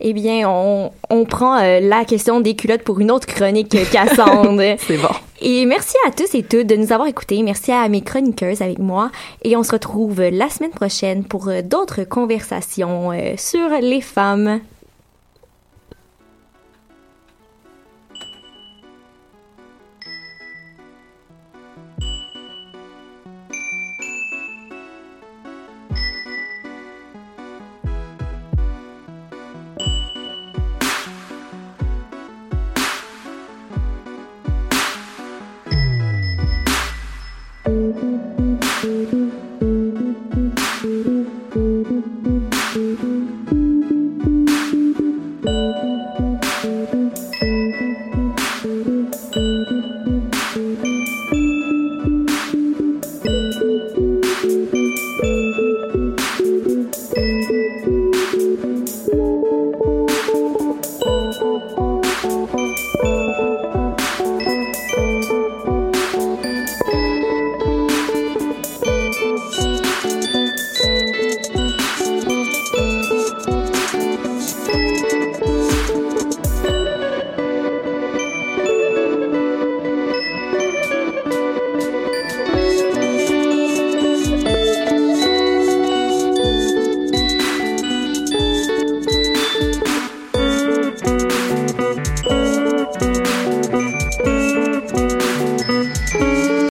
Eh 0.00 0.12
bien, 0.14 0.48
on, 0.48 0.92
on 1.10 1.24
prend 1.24 1.58
euh, 1.58 1.80
la 1.80 2.04
question 2.04 2.40
des 2.40 2.56
culottes 2.56 2.82
pour 2.82 3.00
une 3.00 3.10
autre 3.10 3.26
chronique, 3.26 3.74
euh, 3.74 3.84
Cassandre. 3.90 4.76
C'est 4.78 4.96
bon. 4.96 5.08
Et 5.42 5.64
merci 5.64 5.96
à 6.06 6.10
tous 6.10 6.34
et 6.34 6.42
toutes 6.42 6.66
de 6.66 6.76
nous 6.76 6.92
avoir 6.92 7.08
écoutés. 7.08 7.42
Merci 7.42 7.72
à 7.72 7.88
mes 7.88 8.02
chroniqueuses 8.02 8.60
avec 8.60 8.78
moi. 8.78 9.10
Et 9.42 9.56
on 9.56 9.62
se 9.62 9.72
retrouve 9.72 10.20
la 10.22 10.50
semaine 10.50 10.70
prochaine 10.70 11.24
pour 11.24 11.48
euh, 11.48 11.62
d'autres 11.62 12.04
conversations 12.04 13.12
euh, 13.12 13.34
sur 13.36 13.68
les 13.80 14.00
femmes. 14.02 14.60